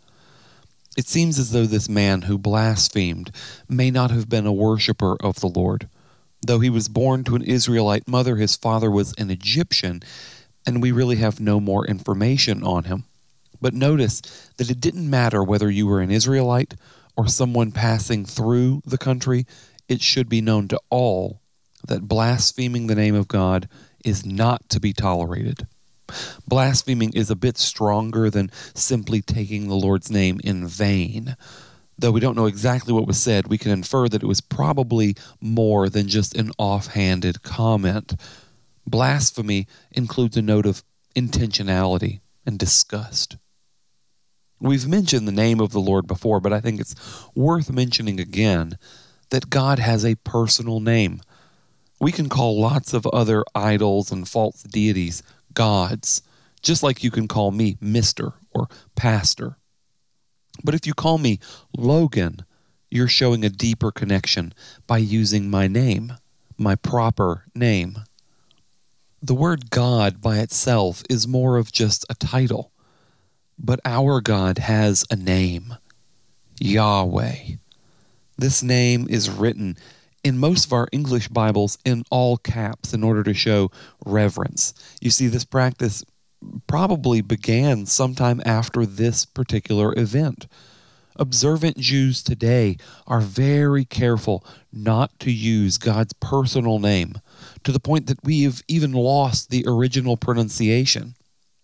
It 0.97 1.07
seems 1.07 1.37
as 1.37 1.51
though 1.51 1.65
this 1.65 1.87
man 1.87 2.23
who 2.23 2.37
blasphemed 2.37 3.31
may 3.69 3.91
not 3.91 4.11
have 4.11 4.29
been 4.29 4.45
a 4.45 4.53
worshiper 4.53 5.15
of 5.21 5.39
the 5.39 5.47
Lord. 5.47 5.87
Though 6.45 6.59
he 6.59 6.69
was 6.69 6.89
born 6.89 7.23
to 7.25 7.35
an 7.35 7.43
Israelite 7.43 8.07
mother, 8.07 8.35
his 8.37 8.55
father 8.55 8.89
was 8.89 9.13
an 9.17 9.29
Egyptian, 9.29 10.01
and 10.65 10.81
we 10.81 10.91
really 10.91 11.17
have 11.17 11.39
no 11.39 11.59
more 11.59 11.85
information 11.85 12.63
on 12.63 12.85
him. 12.85 13.03
But 13.61 13.73
notice 13.75 14.21
that 14.57 14.71
it 14.71 14.81
didn't 14.81 15.09
matter 15.09 15.43
whether 15.43 15.69
you 15.69 15.85
were 15.85 16.01
an 16.01 16.11
Israelite 16.11 16.73
or 17.15 17.27
someone 17.27 17.71
passing 17.71 18.25
through 18.25 18.81
the 18.85 18.97
country, 18.97 19.45
it 19.87 20.01
should 20.01 20.29
be 20.29 20.41
known 20.41 20.67
to 20.69 20.79
all 20.89 21.41
that 21.87 22.07
blaspheming 22.07 22.87
the 22.87 22.95
name 22.95 23.15
of 23.15 23.27
God 23.27 23.67
is 24.05 24.25
not 24.25 24.69
to 24.69 24.79
be 24.79 24.93
tolerated. 24.93 25.67
Blaspheming 26.47 27.13
is 27.13 27.29
a 27.29 27.35
bit 27.35 27.57
stronger 27.57 28.29
than 28.29 28.51
simply 28.73 29.21
taking 29.21 29.67
the 29.67 29.75
Lord's 29.75 30.11
name 30.11 30.39
in 30.43 30.67
vain. 30.67 31.35
Though 31.97 32.11
we 32.11 32.19
don't 32.19 32.35
know 32.35 32.47
exactly 32.47 32.93
what 32.93 33.07
was 33.07 33.21
said, 33.21 33.47
we 33.47 33.57
can 33.57 33.71
infer 33.71 34.09
that 34.09 34.23
it 34.23 34.27
was 34.27 34.41
probably 34.41 35.15
more 35.39 35.87
than 35.89 36.07
just 36.07 36.35
an 36.35 36.51
offhanded 36.57 37.43
comment. 37.43 38.15
Blasphemy 38.87 39.67
includes 39.91 40.35
a 40.35 40.41
note 40.41 40.65
of 40.65 40.83
intentionality 41.15 42.21
and 42.45 42.57
disgust. 42.57 43.37
We've 44.61 44.87
mentioned 44.87 45.27
the 45.27 45.31
name 45.31 45.59
of 45.59 45.71
the 45.71 45.79
Lord 45.79 46.05
before, 46.05 46.39
but 46.39 46.53
I 46.53 46.59
think 46.61 46.79
it's 46.79 46.95
worth 47.33 47.71
mentioning 47.71 48.19
again 48.19 48.77
that 49.31 49.49
God 49.49 49.79
has 49.79 50.05
a 50.05 50.15
personal 50.15 50.79
name. 50.79 51.19
We 51.99 52.11
can 52.11 52.29
call 52.29 52.61
lots 52.61 52.93
of 52.93 53.07
other 53.07 53.43
idols 53.55 54.11
and 54.11 54.27
false 54.29 54.61
deities 54.61 55.23
gods, 55.55 56.21
just 56.61 56.83
like 56.83 57.03
you 57.03 57.09
can 57.09 57.27
call 57.27 57.49
me 57.49 57.75
Mr. 57.81 58.33
or 58.51 58.67
Pastor. 58.95 59.57
But 60.63 60.75
if 60.75 60.85
you 60.85 60.93
call 60.93 61.17
me 61.17 61.39
Logan, 61.75 62.45
you're 62.91 63.07
showing 63.07 63.43
a 63.43 63.49
deeper 63.49 63.91
connection 63.91 64.53
by 64.85 64.99
using 64.99 65.49
my 65.49 65.67
name, 65.67 66.13
my 66.55 66.75
proper 66.75 67.45
name. 67.55 67.97
The 69.23 69.33
word 69.33 69.71
God 69.71 70.21
by 70.21 70.37
itself 70.37 71.01
is 71.09 71.27
more 71.27 71.57
of 71.57 71.71
just 71.71 72.05
a 72.09 72.15
title, 72.15 72.71
but 73.63 73.79
our 73.85 74.21
God 74.21 74.57
has 74.57 75.05
a 75.11 75.15
name 75.15 75.75
Yahweh. 76.59 77.35
This 78.37 78.63
name 78.63 79.05
is 79.09 79.29
written 79.29 79.77
in 80.23 80.39
most 80.39 80.65
of 80.65 80.73
our 80.73 80.87
English 80.91 81.27
Bibles 81.27 81.77
in 81.85 82.03
all 82.09 82.37
caps 82.37 82.93
in 82.93 83.03
order 83.03 83.23
to 83.23 83.33
show 83.33 83.69
reverence. 84.05 84.73
You 84.99 85.11
see, 85.11 85.27
this 85.27 85.45
practice 85.45 86.03
probably 86.65 87.21
began 87.21 87.85
sometime 87.85 88.41
after 88.45 88.85
this 88.85 89.25
particular 89.25 89.93
event. 89.97 90.47
Observant 91.17 91.77
Jews 91.77 92.23
today 92.23 92.77
are 93.05 93.21
very 93.21 93.85
careful 93.85 94.43
not 94.73 95.19
to 95.19 95.31
use 95.31 95.77
God's 95.77 96.13
personal 96.13 96.79
name 96.79 97.15
to 97.63 97.71
the 97.71 97.79
point 97.79 98.07
that 98.07 98.23
we 98.23 98.41
have 98.43 98.63
even 98.67 98.91
lost 98.91 99.51
the 99.51 99.63
original 99.67 100.17
pronunciation. 100.17 101.13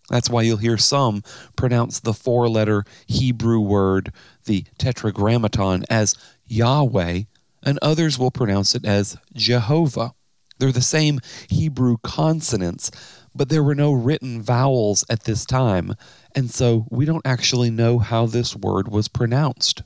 That's 0.10 0.30
why 0.30 0.44
you'll 0.44 0.58
hear 0.58 0.78
some 0.78 1.24
pronounce 1.56 2.00
the 2.00 2.14
four 2.14 2.48
letter 2.48 2.86
Hebrew 3.08 3.60
word, 3.60 4.14
the 4.46 4.66
tetragrammaton, 4.78 5.86
as 5.90 6.16
Yahweh, 6.48 7.24
and 7.64 7.80
others 7.82 8.18
will 8.18 8.32
pronounce 8.32 8.76
it 8.76 8.86
as 8.86 9.18
Jehovah. 9.34 10.14
They're 10.60 10.72
the 10.72 10.82
same 10.82 11.20
Hebrew 11.50 11.98
consonants, 12.04 12.90
but 13.36 13.50
there 13.50 13.64
were 13.64 13.76
no 13.76 13.92
written 13.92 14.42
vowels 14.42 15.06
at 15.10 15.24
this 15.24 15.46
time, 15.46 15.94
and 16.34 16.50
so 16.50 16.88
we 16.90 17.06
don't 17.06 17.28
actually 17.28 17.70
know 17.70 18.00
how 18.00 18.26
this 18.26 18.56
word 18.56 18.88
was 18.88 19.08
pronounced. 19.08 19.84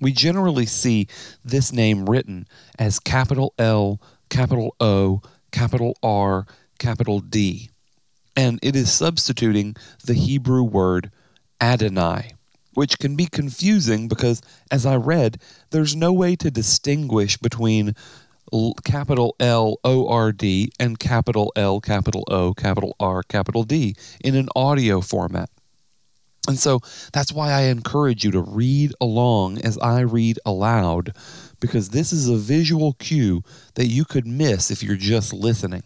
We 0.00 0.12
generally 0.12 0.66
see 0.66 1.08
this 1.44 1.72
name 1.72 2.06
written 2.06 2.46
as 2.78 3.00
capital 3.00 3.54
L, 3.58 4.00
capital 4.28 4.76
O, 4.78 5.22
capital 5.50 5.96
R, 6.02 6.46
capital 6.78 7.20
D, 7.20 7.70
and 8.38 8.58
it 8.62 8.76
is 8.76 8.90
substituting 8.90 9.74
the 10.04 10.14
Hebrew 10.14 10.62
word 10.62 11.10
Adonai 11.60 12.32
which 12.74 13.00
can 13.00 13.16
be 13.16 13.26
confusing 13.26 14.06
because, 14.06 14.40
as 14.70 14.86
I 14.86 14.94
read, 14.94 15.42
there's 15.70 15.96
no 15.96 16.12
way 16.12 16.36
to 16.36 16.48
distinguish 16.48 17.36
between 17.36 17.96
capital 18.84 19.34
L 19.40 19.80
O 19.82 20.06
R 20.06 20.30
D 20.30 20.70
and 20.78 20.96
capital 20.96 21.52
L, 21.56 21.80
capital 21.80 22.22
O, 22.30 22.54
capital 22.54 22.94
R, 23.00 23.24
capital 23.24 23.64
D 23.64 23.96
in 24.22 24.36
an 24.36 24.48
audio 24.54 25.00
format. 25.00 25.50
And 26.46 26.56
so 26.56 26.78
that's 27.12 27.32
why 27.32 27.50
I 27.50 27.62
encourage 27.62 28.24
you 28.24 28.30
to 28.30 28.42
read 28.42 28.92
along 29.00 29.58
as 29.62 29.76
I 29.78 30.02
read 30.02 30.38
aloud, 30.46 31.16
because 31.58 31.88
this 31.88 32.12
is 32.12 32.28
a 32.28 32.36
visual 32.36 32.92
cue 33.00 33.42
that 33.74 33.86
you 33.86 34.04
could 34.04 34.28
miss 34.28 34.70
if 34.70 34.84
you're 34.84 34.94
just 34.94 35.32
listening. 35.32 35.82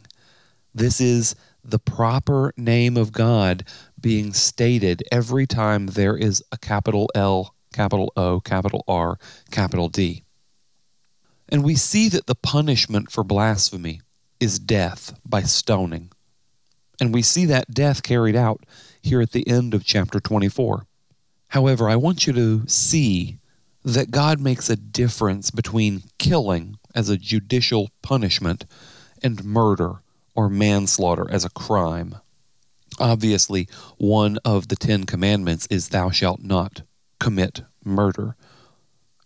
This 0.75 1.01
is 1.01 1.35
the 1.65 1.79
proper 1.79 2.53
name 2.57 2.97
of 2.97 3.13
God 3.13 3.65
being 4.01 4.33
stated 4.33 5.03
every 5.13 5.47
time 5.47 5.87
there 5.87 6.17
is 6.17 6.43
a 6.51 6.59
capital 6.59 7.09
L, 7.15 7.55
capital 7.73 8.13
O, 8.17 8.41
capital 8.41 8.85
R, 8.89 9.19
capital 9.51 9.89
D. 9.89 10.25
And 11.49 11.63
we 11.63 11.75
see 11.75 12.09
that 12.09 12.27
the 12.27 12.35
punishment 12.35 13.11
for 13.11 13.23
blasphemy 13.23 14.01
is 14.41 14.59
death 14.59 15.19
by 15.25 15.43
stoning. 15.43 16.11
And 17.01 17.15
we 17.15 17.23
see 17.23 17.45
that 17.47 17.73
death 17.73 18.03
carried 18.03 18.37
out 18.37 18.65
here 19.01 19.21
at 19.21 19.33
the 19.33 19.47
end 19.49 19.75
of 19.75 19.85
chapter 19.85 20.21
24. 20.21 20.87
However, 21.49 21.89
I 21.89 21.97
want 21.97 22.27
you 22.27 22.33
to 22.33 22.67
see 22.69 23.39
that 23.85 24.11
God 24.11 24.41
makes 24.41 24.71
a 24.71 24.77
difference 24.77 25.51
between 25.51 26.05
killing 26.19 26.77
as 26.95 27.09
a 27.09 27.17
judicial 27.17 27.91
punishment 28.03 28.65
and 29.23 29.45
murder 29.45 30.02
or 30.35 30.49
manslaughter 30.49 31.31
as 31.31 31.45
a 31.45 31.51
crime. 31.51 32.17
Obviously, 32.99 33.69
one 33.99 34.39
of 34.45 34.69
the 34.69 34.77
Ten 34.77 35.05
Commandments 35.05 35.67
is 35.71 35.89
thou 35.89 36.11
shalt 36.11 36.43
not 36.43 36.83
commit 37.19 37.63
murder. 37.85 38.37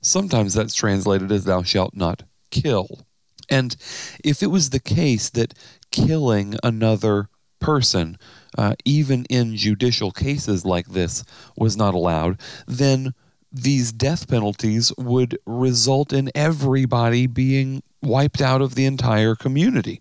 Sometimes 0.01 0.55
that's 0.55 0.75
translated 0.75 1.33
as 1.33 1.45
thou 1.45 1.63
shalt 1.63 1.95
not 1.95 2.23
kill. 2.51 3.07
And 3.49 3.77
if 4.25 4.43
it 4.43 4.49
was 4.49 4.71
the 4.71 4.81
case 4.81 5.31
that 5.31 5.55
killing 5.91 6.57
another 6.63 7.29
person, 7.61 8.19
uh, 8.57 8.75
even 8.85 9.25
in 9.31 9.57
judicial 9.57 10.11
cases 10.11 10.65
like 10.65 10.89
this, 10.89 11.25
was 11.57 11.77
not 11.77 11.95
allowed, 11.95 12.41
then 12.67 13.15
these 13.53 13.93
death 13.93 14.29
penalties 14.29 14.93
would 14.99 15.39
result 15.47 16.13
in 16.13 16.31
everybody 16.35 17.27
being 17.27 17.83
wiped 18.03 18.41
out 18.41 18.61
of 18.61 18.75
the 18.75 18.85
entire 18.85 19.35
community. 19.35 20.01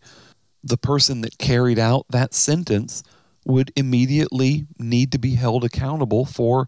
The 0.65 0.77
person 0.77 1.21
that 1.21 1.37
carried 1.37 1.79
out 1.79 2.07
that 2.09 2.33
sentence 2.33 3.03
would 3.45 3.71
immediately 3.75 4.65
need 4.77 5.11
to 5.13 5.19
be 5.19 5.35
held 5.35 5.63
accountable 5.63 6.25
for 6.25 6.67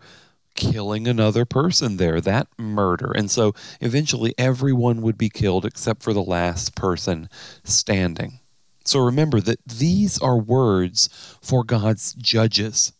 killing 0.56 1.08
another 1.08 1.46
person 1.46 1.98
there, 1.98 2.22
that 2.22 2.48
murder. 2.58 3.12
And 3.12 3.30
so 3.30 3.54
eventually 3.82 4.34
everyone 4.38 5.02
would 5.02 5.18
be 5.18 5.30
killed 5.30 5.66
except 5.66 6.04
for 6.04 6.14
the 6.14 6.24
last 6.24 6.76
person 6.76 7.28
standing. 7.64 8.40
So 8.86 9.00
remember 9.00 9.42
that 9.42 9.60
these 9.66 10.20
are 10.22 10.38
words 10.38 11.10
for 11.42 11.64
God's 11.64 12.14
judges. 12.14 12.94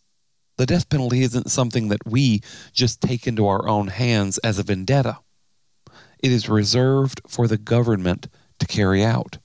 The 0.56 0.66
death 0.66 0.88
penalty 0.88 1.22
isn't 1.22 1.50
something 1.50 1.88
that 1.88 2.06
we 2.06 2.42
just 2.72 3.00
take 3.00 3.26
into 3.26 3.46
our 3.46 3.68
own 3.68 3.86
hands 3.88 4.38
as 4.38 4.58
a 4.58 4.64
vendetta. 4.64 5.18
It 6.20 6.32
is 6.32 6.48
reserved 6.48 7.20
for 7.28 7.46
the 7.46 7.58
government 7.58 8.28
to 8.58 8.66
carry 8.66 9.04
out. 9.04 9.38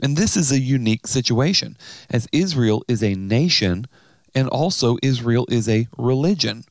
And 0.00 0.16
this 0.16 0.36
is 0.36 0.52
a 0.52 0.60
unique 0.60 1.06
situation, 1.06 1.76
as 2.10 2.28
Israel 2.32 2.84
is 2.86 3.02
a 3.02 3.14
nation 3.14 3.86
and 4.34 4.48
also 4.48 4.98
Israel 5.02 5.46
is 5.50 5.68
a 5.68 5.88
religion. 5.96 6.64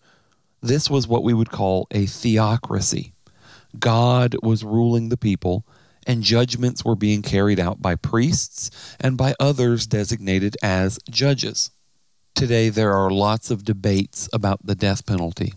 This 0.62 0.90
was 0.90 1.08
what 1.08 1.24
we 1.24 1.34
would 1.34 1.50
call 1.50 1.88
a 1.90 2.06
theocracy. 2.06 3.14
God 3.80 4.36
was 4.44 4.64
ruling 4.64 5.10
the 5.10 5.18
people, 5.18 5.66
and 6.06 6.22
judgments 6.22 6.86
were 6.86 6.96
being 6.96 7.24
carried 7.24 7.60
out 7.60 7.82
by 7.82 7.96
priests 7.96 8.70
and 9.00 9.18
by 9.18 9.34
others 9.40 9.88
designated 9.88 10.56
as 10.62 11.00
judges. 11.10 11.72
Today, 12.36 12.70
there 12.70 12.94
are 12.94 13.10
lots 13.10 13.50
of 13.50 13.66
debates 13.66 14.30
about 14.32 14.64
the 14.64 14.76
death 14.76 15.06
penalty, 15.06 15.54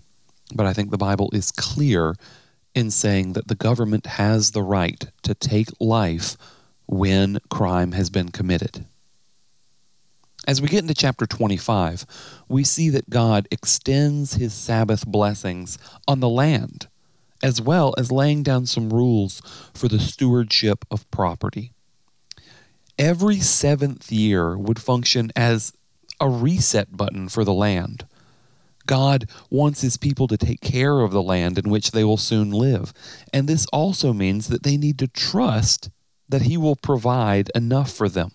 but 0.54 0.64
I 0.64 0.72
think 0.72 0.90
the 0.90 0.96
Bible 0.96 1.28
is 1.34 1.52
clear 1.52 2.14
in 2.74 2.90
saying 2.90 3.34
that 3.34 3.48
the 3.48 3.54
government 3.54 4.06
has 4.06 4.52
the 4.52 4.62
right 4.62 5.04
to 5.22 5.34
take 5.34 5.68
life 5.78 6.36
when 6.88 7.38
crime 7.50 7.92
has 7.92 8.10
been 8.10 8.30
committed. 8.30 8.86
As 10.46 10.62
we 10.62 10.68
get 10.68 10.80
into 10.80 10.94
chapter 10.94 11.26
25, 11.26 12.06
we 12.48 12.64
see 12.64 12.88
that 12.88 13.10
God 13.10 13.46
extends 13.50 14.34
his 14.34 14.54
Sabbath 14.54 15.06
blessings 15.06 15.78
on 16.08 16.20
the 16.20 16.28
land, 16.28 16.88
as 17.42 17.60
well 17.60 17.94
as 17.98 18.10
laying 18.10 18.42
down 18.42 18.64
some 18.64 18.88
rules 18.88 19.42
for 19.74 19.88
the 19.88 19.98
stewardship 19.98 20.86
of 20.90 21.08
property. 21.10 21.72
Every 22.98 23.40
seventh 23.40 24.10
year 24.10 24.56
would 24.56 24.80
function 24.80 25.30
as 25.36 25.74
a 26.18 26.30
reset 26.30 26.96
button 26.96 27.28
for 27.28 27.44
the 27.44 27.52
land. 27.52 28.06
God 28.86 29.28
wants 29.50 29.82
his 29.82 29.98
people 29.98 30.26
to 30.28 30.38
take 30.38 30.62
care 30.62 31.00
of 31.00 31.12
the 31.12 31.22
land 31.22 31.58
in 31.58 31.68
which 31.68 31.90
they 31.90 32.02
will 32.02 32.16
soon 32.16 32.50
live. 32.50 32.94
And 33.34 33.46
this 33.46 33.66
also 33.66 34.14
means 34.14 34.48
that 34.48 34.62
they 34.62 34.78
need 34.78 34.98
to 35.00 35.08
trust 35.08 35.90
that 36.28 36.42
he 36.42 36.56
will 36.56 36.76
provide 36.76 37.50
enough 37.54 37.92
for 37.92 38.08
them. 38.08 38.32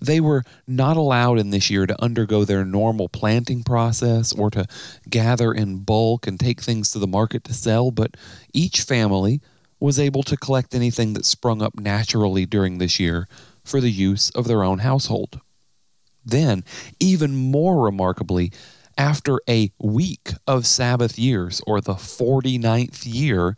They 0.00 0.20
were 0.20 0.42
not 0.66 0.96
allowed 0.96 1.38
in 1.38 1.50
this 1.50 1.70
year 1.70 1.86
to 1.86 2.02
undergo 2.02 2.44
their 2.44 2.64
normal 2.64 3.08
planting 3.08 3.62
process 3.62 4.32
or 4.32 4.50
to 4.50 4.66
gather 5.08 5.52
in 5.52 5.84
bulk 5.84 6.26
and 6.26 6.40
take 6.40 6.60
things 6.60 6.90
to 6.90 6.98
the 6.98 7.06
market 7.06 7.44
to 7.44 7.54
sell, 7.54 7.92
but 7.92 8.16
each 8.52 8.80
family 8.80 9.40
was 9.78 10.00
able 10.00 10.24
to 10.24 10.36
collect 10.36 10.74
anything 10.74 11.12
that 11.12 11.24
sprung 11.24 11.62
up 11.62 11.78
naturally 11.78 12.46
during 12.46 12.78
this 12.78 12.98
year 12.98 13.28
for 13.64 13.80
the 13.80 13.90
use 13.90 14.30
of 14.30 14.48
their 14.48 14.64
own 14.64 14.80
household. 14.80 15.40
Then, 16.24 16.64
even 16.98 17.36
more 17.36 17.84
remarkably, 17.84 18.52
after 18.98 19.40
a 19.48 19.72
week 19.78 20.32
of 20.46 20.66
Sabbath 20.66 21.18
years, 21.18 21.60
or 21.66 21.80
the 21.80 21.94
49th 21.94 23.02
year, 23.04 23.56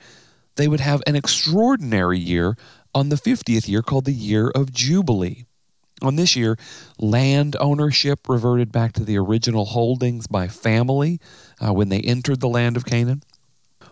they 0.56 0.68
would 0.68 0.80
have 0.80 1.02
an 1.06 1.16
extraordinary 1.16 2.18
year 2.18 2.56
on 2.94 3.08
the 3.08 3.16
50th 3.16 3.68
year 3.68 3.82
called 3.82 4.04
the 4.04 4.12
Year 4.12 4.50
of 4.54 4.72
Jubilee. 4.72 5.46
On 6.02 6.16
this 6.16 6.36
year, 6.36 6.56
land 6.98 7.56
ownership 7.60 8.28
reverted 8.28 8.72
back 8.72 8.92
to 8.94 9.04
the 9.04 9.16
original 9.16 9.64
holdings 9.64 10.26
by 10.26 10.48
family 10.48 11.20
uh, 11.64 11.72
when 11.72 11.88
they 11.88 12.00
entered 12.00 12.40
the 12.40 12.48
land 12.48 12.76
of 12.76 12.84
Canaan. 12.84 13.22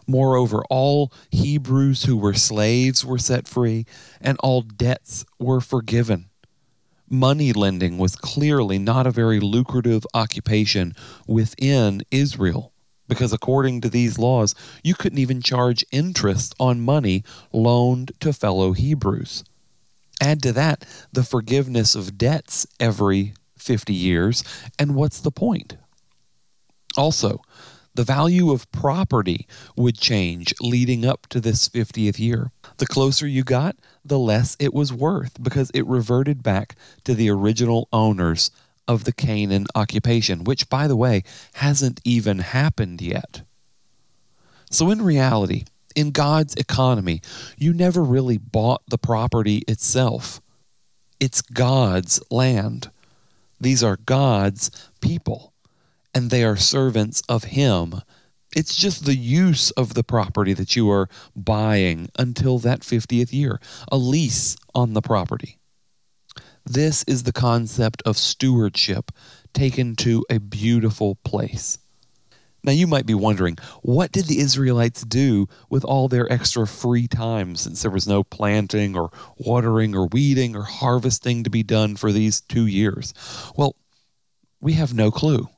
Moreover, 0.07 0.63
all 0.69 1.13
Hebrews 1.31 2.05
who 2.05 2.17
were 2.17 2.35
slaves 2.35 3.05
were 3.05 3.19
set 3.19 3.47
free, 3.47 3.87
and 4.21 4.37
all 4.41 4.63
debts 4.63 5.25
were 5.39 5.61
forgiven. 5.61 6.29
Money 7.09 7.53
lending 7.53 7.99
was 7.99 8.17
clearly 8.17 8.79
not 8.79 9.07
a 9.07 9.11
very 9.11 9.39
lucrative 9.39 10.05
occupation 10.15 10.95
within 11.27 12.03
Israel, 12.11 12.72
because 13.13 13.35
according 13.35 13.83
to 13.83 13.91
these 13.91 14.19
laws, 14.19 14.55
you 14.83 14.95
couldn't 14.95 15.19
even 15.19 15.43
charge 15.43 15.85
interest 15.93 16.55
on 16.59 16.81
money 16.81 17.23
loaned 17.53 18.11
to 18.21 18.33
fellow 18.33 18.73
Hebrews. 18.73 19.45
Add 20.19 20.43
to 20.45 20.53
that 20.55 20.87
the 21.13 21.23
forgiveness 21.23 21.95
of 21.95 22.17
debts 22.17 22.67
every 22.81 23.35
50 23.59 23.93
years, 23.93 24.43
and 24.79 24.95
what's 24.95 25.21
the 25.21 25.31
point? 25.31 25.77
Also, 26.97 27.43
the 27.95 28.03
value 28.03 28.51
of 28.51 28.73
property 28.73 29.47
would 29.77 29.99
change 29.99 30.55
leading 30.63 31.05
up 31.05 31.27
to 31.27 31.39
this 31.39 31.69
50th 31.69 32.19
year. 32.19 32.51
The 32.79 32.87
closer 32.87 33.27
you 33.27 33.45
got, 33.45 33.77
the 34.03 34.19
less 34.19 34.57
it 34.59 34.73
was 34.73 34.91
worth 34.91 35.43
because 35.43 35.71
it 35.75 35.87
reverted 35.87 36.43
back 36.43 36.77
to 37.05 37.15
the 37.15 37.29
original 37.29 37.89
owners 37.93 38.51
of 38.93 39.05
the 39.05 39.13
Canaan 39.13 39.67
occupation, 39.75 40.45
which, 40.45 40.69
by 40.69 40.87
the 40.87 40.97
way, 40.97 41.23
hasn't 41.55 42.01
even 42.05 42.39
happened 42.39 43.01
yet. 43.01 43.43
So, 44.71 44.91
in 44.91 45.03
reality, 45.03 45.65
in 45.97 46.11
God's 46.11 46.55
economy, 46.55 47.23
you 47.57 47.73
never 47.73 48.03
really 48.03 48.39
bought 48.39 48.83
the 48.89 48.99
property 48.99 49.63
itself. 49.67 50.41
It's 51.19 51.41
God's 51.41 52.23
land. 52.31 52.91
These 53.61 53.83
are 53.83 53.97
God's 53.97 54.71
people, 55.01 55.53
and 56.15 56.31
they 56.31 56.45
are 56.45 56.57
servants 56.57 57.23
of 57.29 57.45
Him. 57.45 58.03
It's 58.55 58.77
just 58.77 59.07
the 59.07 59.17
use 59.17 59.71
of 59.73 59.95
the 59.95 60.05
property 60.05 60.53
that 60.53 60.77
you 60.77 60.91
are 60.91 61.09
buying 61.35 62.11
until 62.19 62.59
that 62.59 62.81
50th 62.81 63.33
year, 63.33 63.61
a 63.91 63.97
lease 63.97 64.57
on 64.75 64.93
the 64.93 65.01
property. 65.01 65.59
This 66.65 67.03
is 67.05 67.25
the 67.25 67.33
concept 67.33 68.03
of 68.07 68.17
stewardship 68.17 69.11
taken 69.53 69.97
to 69.97 70.25
a 70.31 70.39
beautiful 70.39 71.17
place. 71.25 71.79
Now, 72.65 72.73
you 72.73 72.87
might 72.87 73.07
be 73.07 73.15
wondering, 73.15 73.59
what 73.83 74.13
did 74.13 74.27
the 74.27 74.39
Israelites 74.39 75.03
do 75.03 75.49
with 75.69 75.85
all 75.85 76.07
their 76.07 76.33
extra 76.33 76.65
free 76.67 77.09
time 77.09 77.57
since 77.57 77.83
there 77.83 77.91
was 77.91 78.07
no 78.07 78.23
planting 78.23 78.97
or 78.97 79.11
watering 79.37 79.97
or 79.97 80.07
weeding 80.07 80.55
or 80.55 80.63
harvesting 80.63 81.43
to 81.43 81.51
be 81.51 81.65
done 81.65 81.97
for 81.97 82.13
these 82.13 82.41
two 82.41 82.67
years? 82.67 83.13
Well, 83.57 83.75
we 84.61 84.75
have 84.75 84.95
no 84.95 85.11
clue. 85.11 85.49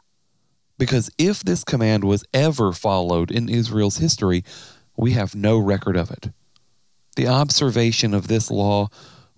Because 0.79 1.11
if 1.19 1.45
this 1.45 1.63
command 1.63 2.05
was 2.05 2.25
ever 2.33 2.73
followed 2.73 3.31
in 3.31 3.51
Israel's 3.51 3.99
history, 3.99 4.43
we 4.97 5.13
have 5.13 5.35
no 5.35 5.59
record 5.59 5.97
of 5.97 6.11
it. 6.11 6.31
The 7.17 7.29
observation 7.29 8.15
of 8.15 8.29
this 8.29 8.51
law 8.51 8.89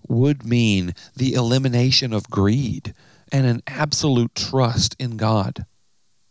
would 0.07 0.45
mean 0.45 0.93
the 1.15 1.33
elimination 1.33 2.13
of 2.13 2.29
greed 2.29 2.93
and 3.31 3.45
an 3.45 3.61
absolute 3.67 4.33
trust 4.35 4.95
in 4.99 5.17
God. 5.17 5.65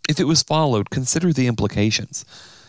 If 0.09 0.21
it 0.21 0.25
was 0.25 0.43
followed, 0.43 0.91
consider 0.91 1.33
the 1.33 1.47
implications. 1.47 2.25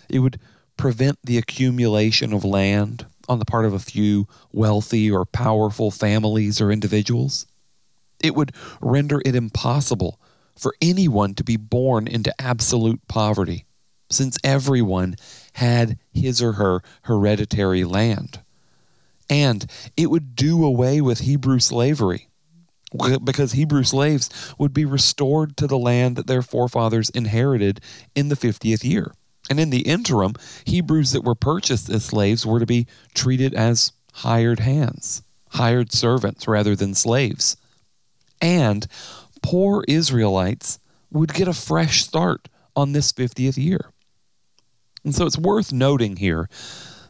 It 0.09 0.19
would 0.19 0.39
prevent 0.75 1.19
the 1.23 1.37
accumulation 1.37 2.33
of 2.33 2.43
land 2.43 3.05
on 3.29 3.39
the 3.39 3.45
part 3.45 3.65
of 3.65 3.73
a 3.73 3.79
few 3.79 4.27
wealthy 4.51 5.11
or 5.11 5.25
powerful 5.25 5.91
families 5.91 6.61
or 6.61 6.71
individuals. 6.71 7.45
It 8.21 8.35
would 8.35 8.53
render 8.81 9.21
it 9.25 9.35
impossible 9.35 10.19
for 10.55 10.73
anyone 10.81 11.35
to 11.35 11.43
be 11.43 11.57
born 11.57 12.07
into 12.07 12.33
absolute 12.41 13.07
poverty, 13.07 13.65
since 14.09 14.37
everyone 14.43 15.15
had 15.53 15.99
his 16.11 16.41
or 16.41 16.53
her 16.53 16.81
hereditary 17.03 17.83
land. 17.83 18.39
And 19.29 19.65
it 19.95 20.09
would 20.09 20.35
do 20.35 20.63
away 20.63 21.01
with 21.01 21.19
Hebrew 21.19 21.59
slavery 21.59 22.29
because 23.23 23.51
Hebrew 23.51 23.83
slaves 23.83 24.29
would 24.57 24.73
be 24.73 24.85
restored 24.85 25.57
to 25.57 25.67
the 25.67 25.77
land 25.77 26.15
that 26.15 26.27
their 26.27 26.41
forefathers 26.41 27.09
inherited 27.09 27.81
in 28.15 28.29
the 28.29 28.35
50th 28.35 28.83
year. 28.83 29.13
And 29.49 29.59
in 29.59 29.69
the 29.69 29.81
interim, 29.81 30.33
Hebrews 30.65 31.11
that 31.11 31.23
were 31.23 31.35
purchased 31.35 31.89
as 31.89 32.05
slaves 32.05 32.45
were 32.45 32.59
to 32.59 32.65
be 32.65 32.87
treated 33.13 33.53
as 33.53 33.91
hired 34.13 34.59
hands, 34.59 35.21
hired 35.49 35.91
servants 35.91 36.47
rather 36.47 36.75
than 36.75 36.93
slaves. 36.93 37.57
And 38.41 38.87
poor 39.41 39.83
Israelites 39.87 40.79
would 41.11 41.33
get 41.33 41.47
a 41.47 41.53
fresh 41.53 42.03
start 42.03 42.49
on 42.75 42.91
this 42.91 43.11
50th 43.11 43.57
year. 43.57 43.91
And 45.03 45.15
so 45.15 45.25
it's 45.25 45.37
worth 45.37 45.71
noting 45.71 46.17
here 46.17 46.49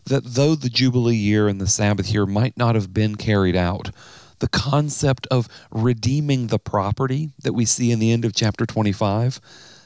that 0.07 0.23
though 0.23 0.55
the 0.55 0.69
Jubilee 0.69 1.15
year 1.15 1.47
and 1.47 1.59
the 1.59 1.67
Sabbath 1.67 2.09
year 2.09 2.25
might 2.25 2.57
not 2.57 2.75
have 2.75 2.93
been 2.93 3.15
carried 3.15 3.55
out, 3.55 3.91
the 4.39 4.47
concept 4.47 5.27
of 5.31 5.47
redeeming 5.71 6.47
the 6.47 6.59
property 6.59 7.31
that 7.41 7.53
we 7.53 7.65
see 7.65 7.91
in 7.91 7.99
the 7.99 8.11
end 8.11 8.23
of 8.23 8.33
chapter 8.33 8.65
25, 8.65 9.39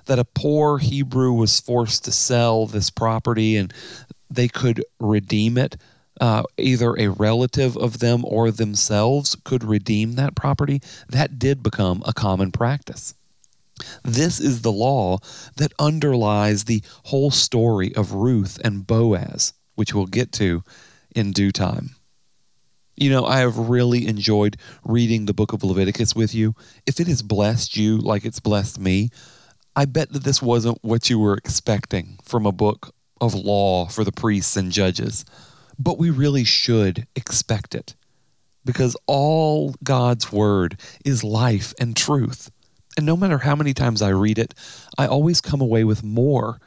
that 0.05 0.19
a 0.19 0.25
poor 0.25 0.77
Hebrew 0.77 1.31
was 1.31 1.59
forced 1.59 2.05
to 2.05 2.11
sell 2.11 2.65
this 2.65 2.89
property 2.89 3.55
and 3.57 3.73
they 4.29 4.47
could 4.47 4.83
redeem 4.99 5.57
it. 5.57 5.77
Uh, 6.19 6.43
either 6.57 6.95
a 6.99 7.07
relative 7.07 7.75
of 7.77 7.97
them 7.97 8.23
or 8.25 8.51
themselves 8.51 9.35
could 9.43 9.63
redeem 9.63 10.13
that 10.13 10.35
property. 10.35 10.81
That 11.09 11.39
did 11.39 11.63
become 11.63 12.03
a 12.05 12.13
common 12.13 12.51
practice. 12.51 13.15
This 14.03 14.39
is 14.39 14.61
the 14.61 14.71
law 14.71 15.17
that 15.55 15.73
underlies 15.79 16.65
the 16.65 16.83
whole 17.05 17.31
story 17.31 17.95
of 17.95 18.13
Ruth 18.13 18.59
and 18.63 18.85
Boaz, 18.85 19.53
which 19.75 19.93
we'll 19.93 20.05
get 20.05 20.31
to 20.33 20.63
in 21.15 21.31
due 21.31 21.51
time. 21.51 21.91
You 22.97 23.09
know, 23.09 23.25
I 23.25 23.39
have 23.39 23.57
really 23.57 24.07
enjoyed 24.07 24.57
reading 24.83 25.25
the 25.25 25.33
book 25.33 25.53
of 25.53 25.63
Leviticus 25.63 26.15
with 26.15 26.35
you. 26.35 26.55
If 26.85 26.99
it 26.99 27.07
has 27.07 27.21
blessed 27.21 27.75
you 27.75 27.97
like 27.97 28.25
it's 28.25 28.39
blessed 28.39 28.79
me, 28.79 29.09
I 29.75 29.85
bet 29.85 30.11
that 30.13 30.23
this 30.23 30.41
wasn't 30.41 30.79
what 30.81 31.09
you 31.09 31.17
were 31.17 31.35
expecting 31.35 32.19
from 32.23 32.45
a 32.45 32.51
book 32.51 32.93
of 33.19 33.33
law 33.33 33.87
for 33.87 34.03
the 34.03 34.11
priests 34.11 34.57
and 34.57 34.71
judges. 34.71 35.23
But 35.79 35.97
we 35.97 36.09
really 36.09 36.43
should 36.43 37.07
expect 37.15 37.73
it 37.73 37.95
because 38.65 38.97
all 39.07 39.73
God's 39.83 40.31
word 40.31 40.79
is 41.05 41.23
life 41.23 41.73
and 41.79 41.95
truth. 41.95 42.51
And 42.97 43.05
no 43.05 43.15
matter 43.15 43.37
how 43.37 43.55
many 43.55 43.73
times 43.73 44.01
I 44.01 44.09
read 44.09 44.37
it, 44.37 44.53
I 44.97 45.07
always 45.07 45.41
come 45.41 45.61
away 45.61 45.83
with 45.83 46.03
more 46.03 46.59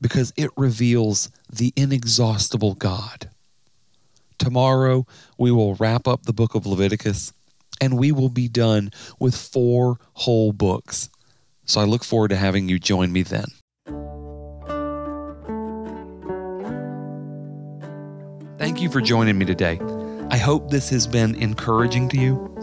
because 0.00 0.32
it 0.36 0.50
reveals 0.56 1.30
the 1.52 1.72
inexhaustible 1.76 2.74
God. 2.74 3.30
Tomorrow, 4.38 5.06
we 5.36 5.50
will 5.50 5.74
wrap 5.74 6.06
up 6.06 6.22
the 6.24 6.32
book 6.32 6.54
of 6.54 6.66
Leviticus 6.66 7.32
and 7.80 7.98
we 7.98 8.12
will 8.12 8.28
be 8.28 8.48
done 8.48 8.90
with 9.18 9.36
four 9.36 9.98
whole 10.14 10.52
books. 10.52 11.10
So 11.64 11.80
I 11.80 11.84
look 11.84 12.04
forward 12.04 12.28
to 12.28 12.36
having 12.36 12.68
you 12.68 12.78
join 12.78 13.12
me 13.12 13.22
then. 13.22 13.46
Thank 18.58 18.80
you 18.80 18.90
for 18.90 19.00
joining 19.00 19.38
me 19.38 19.44
today. 19.44 19.80
I 20.30 20.36
hope 20.36 20.70
this 20.70 20.90
has 20.90 21.06
been 21.06 21.34
encouraging 21.36 22.08
to 22.10 22.18
you. 22.18 22.54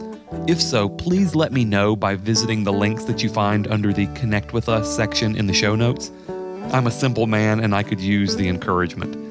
If 0.47 0.61
so, 0.61 0.89
please 0.89 1.35
let 1.35 1.51
me 1.51 1.65
know 1.65 1.95
by 1.95 2.15
visiting 2.15 2.63
the 2.63 2.73
links 2.73 3.05
that 3.05 3.23
you 3.23 3.29
find 3.29 3.67
under 3.67 3.93
the 3.93 4.07
Connect 4.07 4.53
with 4.53 4.69
Us 4.69 4.93
section 4.93 5.35
in 5.35 5.47
the 5.47 5.53
show 5.53 5.75
notes. 5.75 6.11
I'm 6.73 6.87
a 6.87 6.91
simple 6.91 7.27
man 7.27 7.59
and 7.59 7.73
I 7.73 7.83
could 7.83 8.01
use 8.01 8.35
the 8.35 8.47
encouragement. 8.47 9.25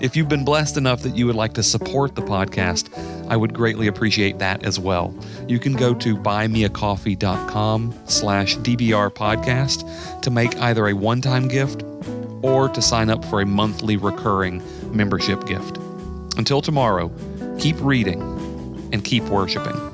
If 0.00 0.14
you've 0.14 0.28
been 0.28 0.44
blessed 0.44 0.76
enough 0.76 1.02
that 1.02 1.16
you 1.16 1.26
would 1.26 1.34
like 1.34 1.54
to 1.54 1.62
support 1.62 2.14
the 2.14 2.22
podcast, 2.22 2.88
I 3.28 3.36
would 3.36 3.52
greatly 3.52 3.88
appreciate 3.88 4.38
that 4.38 4.64
as 4.64 4.78
well. 4.78 5.12
You 5.48 5.58
can 5.58 5.72
go 5.72 5.92
to 5.94 6.16
buymeacoffee.com 6.16 7.94
slash 8.06 8.56
DBR 8.58 9.10
podcast 9.10 10.20
to 10.22 10.30
make 10.30 10.56
either 10.58 10.86
a 10.86 10.92
one-time 10.92 11.48
gift 11.48 11.82
or 12.42 12.68
to 12.68 12.80
sign 12.80 13.10
up 13.10 13.24
for 13.24 13.40
a 13.40 13.46
monthly 13.46 13.96
recurring 13.96 14.62
membership 14.94 15.44
gift. 15.46 15.78
Until 16.36 16.62
tomorrow, 16.62 17.10
keep 17.58 17.76
reading 17.80 18.22
and 18.92 19.04
keep 19.04 19.24
worshiping. 19.24 19.87